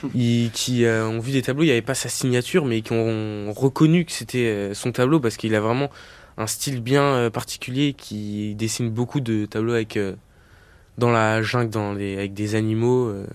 qui 0.53 0.86
ont 0.86 1.20
vu 1.20 1.31
des 1.31 1.41
tableaux, 1.41 1.63
il 1.63 1.67
n'y 1.67 1.72
avait 1.72 1.81
pas 1.81 1.96
sa 1.96 2.10
signature, 2.10 2.65
mais 2.65 2.81
qui 2.81 2.93
ont 2.93 3.51
reconnu 3.53 4.05
que 4.05 4.12
c'était 4.12 4.72
son 4.74 4.91
tableau 4.91 5.20
parce 5.20 5.38
qu'il 5.38 5.55
a 5.55 5.60
vraiment 5.60 5.89
un 6.38 6.48
style 6.48 6.81
bien 6.81 7.03
euh, 7.03 7.29
particulier 7.29 7.93
qui 7.93 8.55
dessine 8.55 8.89
beaucoup 8.89 9.20
de 9.20 9.46
tableaux 9.46 9.74
avec 9.74 9.98
euh, 9.98 10.15
dans 10.98 11.12
la 11.12 11.41
jungle, 11.41 11.77
avec 11.77 12.34
des 12.34 12.55
animaux, 12.55 13.08
euh, 13.08 13.27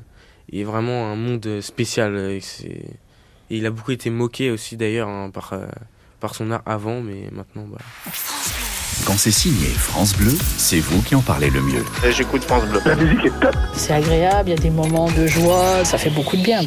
et 0.51 0.65
vraiment 0.65 1.11
un 1.11 1.17
monde 1.17 1.61
spécial. 1.61 2.17
Et, 2.17 2.41
il 3.49 3.65
a 3.65 3.71
beaucoup 3.71 3.93
été 3.93 4.11
moqué 4.11 4.51
aussi 4.51 4.77
d'ailleurs 4.77 5.09
hein, 5.09 5.31
par, 5.31 5.55
par 6.19 6.35
son 6.35 6.51
art 6.51 6.63
avant, 6.67 7.01
mais 7.01 7.29
maintenant. 7.31 7.65
Bah... 7.69 7.79
Quand 9.05 9.19
c'est 9.19 9.31
signé 9.31 9.67
France 9.69 10.17
Bleu, 10.17 10.33
c'est 10.57 10.81
vous 10.81 11.03
qui 11.03 11.15
en 11.15 11.21
parlez 11.21 11.51
le 11.51 11.61
mieux. 11.61 11.85
J'écoute 12.11 12.43
France 12.45 12.65
Bleu. 12.65 12.81
La 12.85 12.97
musique 12.97 13.25
est 13.27 13.41
top. 13.41 13.55
C'est 13.75 13.93
agréable, 13.93 14.49
il 14.49 14.53
y 14.53 14.59
a 14.59 14.61
des 14.61 14.71
moments 14.71 15.11
de 15.11 15.27
joie, 15.27 15.85
ça 15.85 15.99
fait 15.99 16.11
beaucoup 16.11 16.37
de 16.37 16.43
bien. 16.43 16.63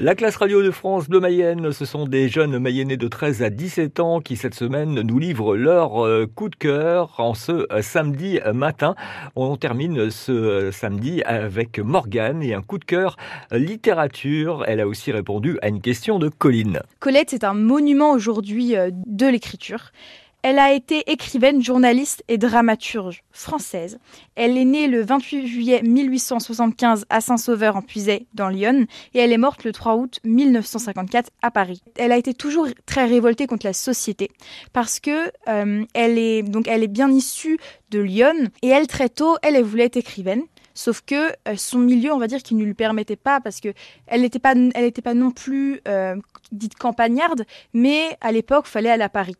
La 0.00 0.16
classe 0.16 0.34
radio 0.34 0.64
de 0.64 0.72
France 0.72 1.08
Bleu 1.08 1.20
Mayenne, 1.20 1.70
ce 1.70 1.84
sont 1.84 2.06
des 2.06 2.28
jeunes 2.28 2.58
mayennais 2.58 2.96
de 2.96 3.06
13 3.06 3.44
à 3.44 3.50
17 3.50 4.00
ans 4.00 4.20
qui 4.20 4.36
cette 4.36 4.54
semaine 4.54 5.00
nous 5.00 5.18
livrent 5.20 5.54
leur 5.54 6.04
euh, 6.04 6.26
coup 6.26 6.48
de 6.48 6.56
cœur 6.56 7.14
en 7.18 7.34
ce 7.34 7.72
euh, 7.72 7.82
samedi 7.82 8.40
matin. 8.52 8.96
On 9.36 9.56
termine 9.56 10.10
ce 10.10 10.32
euh, 10.32 10.72
samedi 10.72 11.22
avec 11.22 11.78
Morgane 11.78 12.42
et 12.42 12.52
un 12.52 12.62
coup 12.62 12.78
de 12.78 12.84
cœur 12.84 13.16
littérature. 13.52 14.64
Elle 14.66 14.80
a 14.80 14.88
aussi 14.88 15.12
répondu 15.12 15.58
à 15.62 15.68
une 15.68 15.80
question 15.80 16.18
de 16.18 16.28
Colline. 16.28 16.80
Colette 16.98 17.32
est 17.32 17.44
un 17.44 17.54
monument 17.54 18.10
aujourd'hui 18.10 18.74
de 19.06 19.26
l'écriture. 19.26 19.92
Elle 20.42 20.58
a 20.58 20.72
été 20.72 21.04
écrivaine, 21.08 21.62
journaliste 21.62 22.24
et 22.26 22.36
dramaturge 22.36 23.22
française. 23.30 24.00
Elle 24.34 24.58
est 24.58 24.64
née 24.64 24.88
le 24.88 25.00
28 25.04 25.46
juillet 25.46 25.82
1875 25.84 27.06
à 27.10 27.20
Saint-Sauveur 27.20 27.76
en 27.76 27.82
Puisay, 27.82 28.26
dans 28.34 28.48
Lyon, 28.48 28.86
et 29.14 29.20
elle 29.20 29.30
est 29.30 29.38
morte 29.38 29.62
le 29.62 29.70
3 29.70 29.94
août 29.94 30.18
1954 30.24 31.30
à 31.42 31.52
Paris. 31.52 31.80
Elle 31.96 32.10
a 32.10 32.16
été 32.16 32.34
toujours 32.34 32.66
très 32.86 33.04
révoltée 33.04 33.46
contre 33.46 33.66
la 33.66 33.72
société 33.72 34.32
parce 34.72 34.98
que 34.98 35.30
euh, 35.46 35.84
elle 35.94 36.18
est 36.18 36.42
donc 36.42 36.66
elle 36.66 36.82
est 36.82 36.88
bien 36.88 37.10
issue 37.12 37.58
de 37.90 38.00
Lyon 38.00 38.50
et 38.62 38.68
elle 38.68 38.88
très 38.88 39.08
tôt 39.08 39.36
elle, 39.42 39.54
elle 39.54 39.62
voulait 39.62 39.84
être 39.84 39.96
écrivaine. 39.96 40.42
Sauf 40.74 41.02
que 41.02 41.30
euh, 41.46 41.54
son 41.56 41.78
milieu, 41.78 42.12
on 42.12 42.18
va 42.18 42.26
dire, 42.26 42.42
qui 42.42 42.54
ne 42.54 42.64
lui 42.64 42.74
permettait 42.74 43.14
pas, 43.14 43.40
parce 43.40 43.60
que 43.60 43.74
elle 44.06 44.22
n'était 44.22 44.38
pas, 44.38 44.54
elle 44.74 44.92
pas 44.92 45.14
non 45.14 45.30
plus 45.30 45.80
euh, 45.86 46.16
dite 46.50 46.76
campagnarde, 46.76 47.44
mais 47.74 48.16
à 48.22 48.32
l'époque, 48.32 48.66
fallait 48.66 48.90
aller 48.90 49.02
à 49.02 49.10
Paris. 49.10 49.36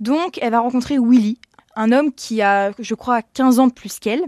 Donc, 0.00 0.38
elle 0.40 0.50
va 0.52 0.60
rencontrer 0.60 0.98
Willy, 0.98 1.38
un 1.76 1.92
homme 1.92 2.12
qui 2.12 2.42
a, 2.42 2.72
je 2.78 2.94
crois, 2.94 3.22
15 3.22 3.58
ans 3.58 3.66
de 3.66 3.72
plus 3.72 3.98
qu'elle, 3.98 4.24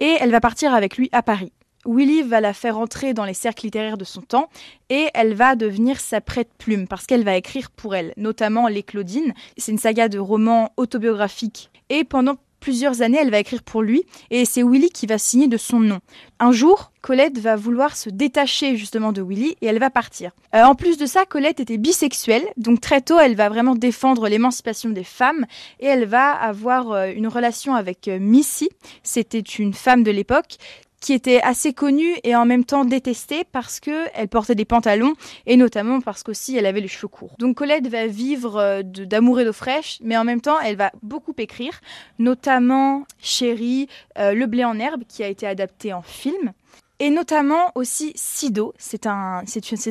et 0.00 0.16
elle 0.20 0.30
va 0.30 0.40
partir 0.40 0.74
avec 0.74 0.96
lui 0.96 1.08
à 1.12 1.22
Paris. 1.22 1.52
Willy 1.86 2.22
va 2.22 2.40
la 2.40 2.54
faire 2.54 2.78
entrer 2.78 3.14
dans 3.14 3.24
les 3.24 3.34
cercles 3.34 3.66
littéraires 3.66 3.98
de 3.98 4.04
son 4.04 4.22
temps 4.22 4.48
et 4.88 5.08
elle 5.14 5.34
va 5.34 5.54
devenir 5.54 6.00
sa 6.00 6.20
prête-plume 6.20 6.88
parce 6.88 7.06
qu'elle 7.06 7.24
va 7.24 7.36
écrire 7.36 7.70
pour 7.70 7.94
elle, 7.94 8.14
notamment 8.16 8.68
Les 8.68 8.82
Claudines. 8.82 9.34
C'est 9.56 9.72
une 9.72 9.78
saga 9.78 10.08
de 10.08 10.18
romans 10.18 10.72
autobiographiques. 10.76 11.70
Et 11.90 12.04
pendant 12.04 12.36
plusieurs 12.64 13.02
années, 13.02 13.18
elle 13.20 13.30
va 13.30 13.40
écrire 13.40 13.62
pour 13.62 13.82
lui 13.82 14.04
et 14.30 14.46
c'est 14.46 14.62
Willy 14.62 14.88
qui 14.88 15.04
va 15.06 15.18
signer 15.18 15.48
de 15.48 15.58
son 15.58 15.80
nom. 15.80 16.00
Un 16.40 16.50
jour, 16.50 16.92
Colette 17.02 17.38
va 17.38 17.56
vouloir 17.56 17.94
se 17.94 18.08
détacher 18.08 18.78
justement 18.78 19.12
de 19.12 19.20
Willy 19.20 19.54
et 19.60 19.66
elle 19.66 19.78
va 19.78 19.90
partir. 19.90 20.30
Euh, 20.54 20.62
en 20.62 20.74
plus 20.74 20.96
de 20.96 21.04
ça, 21.04 21.26
Colette 21.26 21.60
était 21.60 21.76
bisexuelle, 21.76 22.44
donc 22.56 22.80
très 22.80 23.02
tôt, 23.02 23.18
elle 23.20 23.36
va 23.36 23.50
vraiment 23.50 23.74
défendre 23.74 24.30
l'émancipation 24.30 24.88
des 24.88 25.04
femmes 25.04 25.44
et 25.78 25.84
elle 25.84 26.06
va 26.06 26.30
avoir 26.30 26.92
euh, 26.92 27.10
une 27.14 27.28
relation 27.28 27.74
avec 27.74 28.08
euh, 28.08 28.18
Missy. 28.18 28.70
C'était 29.02 29.40
une 29.40 29.74
femme 29.74 30.02
de 30.02 30.10
l'époque 30.10 30.56
qui 31.04 31.12
était 31.12 31.42
assez 31.42 31.74
connue 31.74 32.16
et 32.24 32.34
en 32.34 32.46
même 32.46 32.64
temps 32.64 32.86
détestée 32.86 33.44
parce 33.44 33.78
que 33.78 34.06
elle 34.14 34.28
portait 34.28 34.54
des 34.54 34.64
pantalons 34.64 35.12
et 35.44 35.58
notamment 35.58 36.00
parce 36.00 36.22
qu'aussi 36.22 36.56
elle 36.56 36.64
avait 36.64 36.80
les 36.80 36.88
cheveux 36.88 37.08
courts. 37.08 37.34
Donc 37.38 37.58
Colette 37.58 37.88
va 37.88 38.06
vivre 38.06 38.56
euh, 38.56 38.82
d'amour 38.82 39.38
et 39.38 39.44
d'eau 39.44 39.52
fraîche, 39.52 39.98
mais 40.00 40.16
en 40.16 40.24
même 40.24 40.40
temps 40.40 40.58
elle 40.60 40.76
va 40.76 40.92
beaucoup 41.02 41.34
écrire, 41.36 41.78
notamment 42.18 43.04
Chérie, 43.18 43.86
euh, 44.18 44.32
Le 44.32 44.46
blé 44.46 44.64
en 44.64 44.78
herbe 44.78 45.02
qui 45.06 45.22
a 45.22 45.28
été 45.28 45.46
adapté 45.46 45.92
en 45.92 46.00
film. 46.00 46.54
Et 47.00 47.10
notamment 47.10 47.70
aussi 47.74 48.12
Sido, 48.14 48.72
c'est 48.78 49.06
un, 49.06 49.42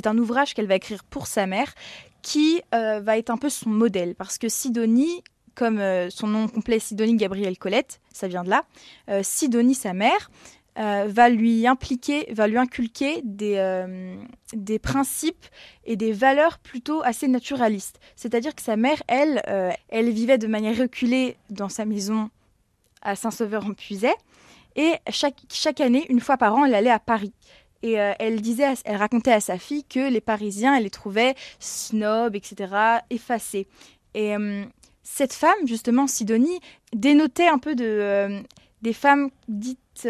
un 0.05 0.17
ouvrage 0.17 0.55
qu'elle 0.55 0.65
va 0.65 0.75
écrire 0.77 1.03
pour 1.03 1.27
sa 1.27 1.45
mère, 1.45 1.75
qui 2.23 2.59
euh, 2.73 3.01
va 3.01 3.19
être 3.19 3.29
un 3.29 3.37
peu 3.37 3.49
son 3.49 3.69
modèle, 3.69 4.15
parce 4.15 4.39
que 4.39 4.49
Sidonie, 4.49 5.21
comme 5.53 5.79
son 6.09 6.25
nom 6.25 6.47
complet 6.47 6.79
Sidonie 6.79 7.17
Gabrielle 7.17 7.59
Colette, 7.59 7.99
ça 8.11 8.27
vient 8.27 8.43
de 8.43 8.49
là, 8.49 8.63
Sidonie 9.21 9.75
sa 9.75 9.93
mère, 9.93 10.31
euh, 10.79 11.05
va 11.07 11.29
lui 11.29 11.67
impliquer, 11.67 12.25
va 12.33 12.47
lui 12.47 12.57
inculquer 12.57 13.21
des, 13.23 13.57
euh, 13.57 14.15
des 14.53 14.79
principes 14.79 15.45
et 15.85 15.95
des 15.95 16.11
valeurs 16.11 16.57
plutôt 16.57 17.03
assez 17.03 17.27
naturalistes. 17.27 17.99
C'est-à-dire 18.15 18.55
que 18.55 18.61
sa 18.63 18.75
mère, 18.75 19.03
elle, 19.07 19.43
euh, 19.47 19.69
elle 19.89 20.09
vivait 20.09 20.39
de 20.39 20.47
manière 20.47 20.75
reculée 20.75 21.37
dans 21.51 21.69
sa 21.69 21.85
maison 21.85 22.31
à 23.03 23.15
Saint-Sauveur-en-Puisay. 23.15 24.15
Et 24.75 24.93
chaque, 25.11 25.37
chaque 25.51 25.79
année, 25.79 26.07
une 26.09 26.19
fois 26.19 26.37
par 26.37 26.55
an, 26.55 26.65
elle 26.65 26.73
allait 26.73 26.89
à 26.89 26.97
Paris. 26.99 27.33
Et 27.83 27.95
elle 27.95 28.39
disait, 28.39 28.75
elle 28.85 28.95
racontait 28.95 29.33
à 29.33 29.41
sa 29.41 29.57
fille 29.57 29.83
que 29.83 30.09
les 30.09 30.21
Parisiens, 30.21 30.73
elle 30.73 30.83
les 30.83 30.89
trouvait 30.89 31.35
snobs, 31.59 32.33
etc., 32.33 32.73
effacés. 33.09 33.67
Et 34.13 34.33
cette 35.03 35.33
femme, 35.33 35.67
justement, 35.67 36.07
Sidonie, 36.07 36.61
dénotait 36.93 37.49
un 37.49 37.57
peu 37.57 37.75
de, 37.75 38.41
des 38.81 38.93
femmes 38.93 39.31
dites 39.49 40.07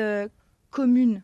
commune 0.73 1.21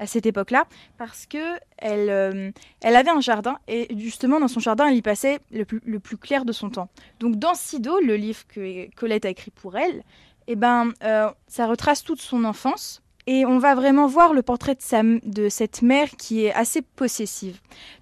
à 0.00 0.06
cette 0.06 0.26
époque-là 0.26 0.64
parce 0.98 1.26
que 1.26 1.58
elle, 1.76 2.10
euh, 2.10 2.50
elle 2.80 2.96
avait 2.96 3.10
un 3.10 3.20
jardin 3.20 3.58
et 3.68 3.86
justement 3.96 4.40
dans 4.40 4.48
son 4.48 4.58
jardin 4.58 4.86
elle 4.86 4.96
y 4.96 5.02
passait 5.02 5.38
le 5.52 5.64
plus, 5.64 6.16
clair 6.16 6.44
de 6.44 6.52
son 6.52 6.70
temps. 6.70 6.88
Donc 7.20 7.36
dans 7.36 7.54
Sido, 7.54 8.00
le 8.00 8.16
livre 8.16 8.46
que 8.48 8.92
Colette 8.96 9.26
a 9.26 9.28
écrit 9.28 9.50
pour 9.50 9.76
elle, 9.76 10.02
eh 10.48 10.56
ben 10.56 10.92
euh, 11.04 11.30
ça 11.46 11.66
retrace 11.66 12.02
toute 12.02 12.20
son 12.20 12.44
enfance 12.44 13.02
et 13.26 13.44
on 13.44 13.58
va 13.58 13.74
vraiment 13.74 14.06
voir 14.06 14.32
le 14.32 14.42
portrait 14.42 14.74
de, 14.74 14.80
sa, 14.80 15.02
cette 15.50 15.82
mère 15.82 16.08
qui 16.16 16.46
est 16.46 16.54
assez 16.54 16.80
possessive. 16.80 17.60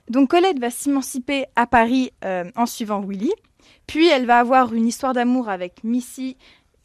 Donc 0.09 0.31
Colette 0.31 0.61
va 0.61 0.71
s'émanciper 0.71 1.47
à 1.57 1.67
Paris 1.67 2.13
euh, 2.25 2.45
en 2.55 2.67
suivant 2.67 3.01
Willy, 3.01 3.33
puis 3.89 4.07
elle 4.07 4.25
va 4.25 4.39
avoir 4.39 4.73
une 4.73 4.87
histoire 4.87 5.15
d'amour 5.15 5.49
avec 5.49 5.83
Missy, 5.83 6.37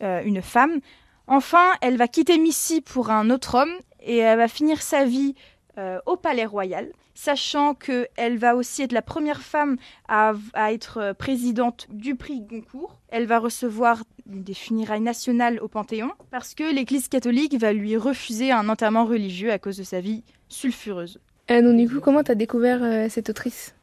une 0.02 0.42
femme. 0.42 0.82
Enfin, 1.28 1.72
elle 1.80 1.96
va 1.96 2.10
quitter 2.10 2.38
Missy 2.38 2.82
pour 2.82 3.10
un 3.10 3.30
autre 3.30 3.56
homme 3.56 3.74
et 4.04 4.18
elle 4.18 4.38
va 4.38 4.48
finir 4.48 4.82
sa 4.82 5.06
vie 5.06 5.36
euh, 5.80 6.00
au 6.06 6.18
Palais 6.18 6.46
Royal, 6.46 6.92
sachant 7.16 7.74
qu'elle 7.74 8.38
va 8.38 8.56
aussi 8.56 8.84
être 8.84 8.92
la 8.92 9.02
première 9.02 9.42
femme 9.42 9.78
à, 10.08 10.34
être 10.72 11.00
euh, 11.00 11.14
présidente 11.16 11.88
du 11.90 12.14
prix 12.14 12.42
Goncourt. 12.42 13.00
Elle 13.10 13.26
va 13.26 13.40
recevoir 13.40 14.04
des 14.28 14.54
funérailles 14.54 15.02
nationales 15.02 15.60
au 15.62 15.68
Panthéon 15.68 16.12
parce 16.30 16.54
que 16.54 16.72
l'Église 16.72 17.08
catholique 17.08 17.60
va 17.60 17.74
lui 17.74 17.98
refuser 17.98 18.52
un 18.52 18.70
enterrement 18.70 19.06
religieux 19.06 19.52
à 19.52 19.58
cause 19.58 19.78
de 19.78 19.84
sa 19.84 20.00
vie 20.00 20.24
sulfureuse. 20.48 21.20
Euh, 21.50 21.64
donc 21.64 21.76
du 21.76 21.90
coup, 21.90 22.02
comment 22.02 22.24
tu 22.24 22.32
as 22.32 22.36
découvert 22.36 23.10
cette 23.10 23.32
autrice? 23.32 23.74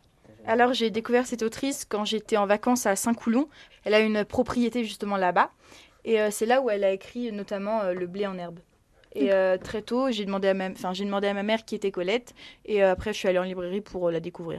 Alors 0.46 0.72
j'ai 0.72 0.90
découvert 0.90 1.26
cette 1.26 1.42
autrice 1.42 1.84
quand 1.84 2.04
j'étais 2.04 2.36
en 2.36 2.46
vacances 2.46 2.86
à 2.86 2.94
Saint-Coulon. 2.94 3.48
Elle 3.84 3.94
a 3.94 4.00
une 4.00 4.24
propriété 4.24 4.84
justement 4.84 5.16
là-bas. 5.16 5.50
Et 6.04 6.18
c'est 6.30 6.46
là 6.46 6.62
où 6.62 6.70
elle 6.70 6.84
a 6.84 6.92
écrit 6.92 7.32
notamment 7.32 7.82
Le 7.92 8.06
blé 8.06 8.28
en 8.28 8.38
herbe. 8.38 8.60
Et 9.14 9.32
euh, 9.32 9.56
très 9.58 9.82
tôt, 9.82 10.10
j'ai 10.10 10.24
demandé, 10.24 10.48
à 10.48 10.54
ma... 10.54 11.42
mère 11.42 11.64
qui 11.64 11.74
était 11.74 11.90
Colette. 11.90 12.34
Et 12.64 12.82
euh, 12.82 12.92
après, 12.92 13.12
je 13.12 13.18
suis 13.18 13.28
allée 13.28 13.38
en 13.38 13.44
librairie 13.44 13.80
pour 13.80 14.08
euh, 14.08 14.12
la 14.12 14.20
découvrir. 14.20 14.58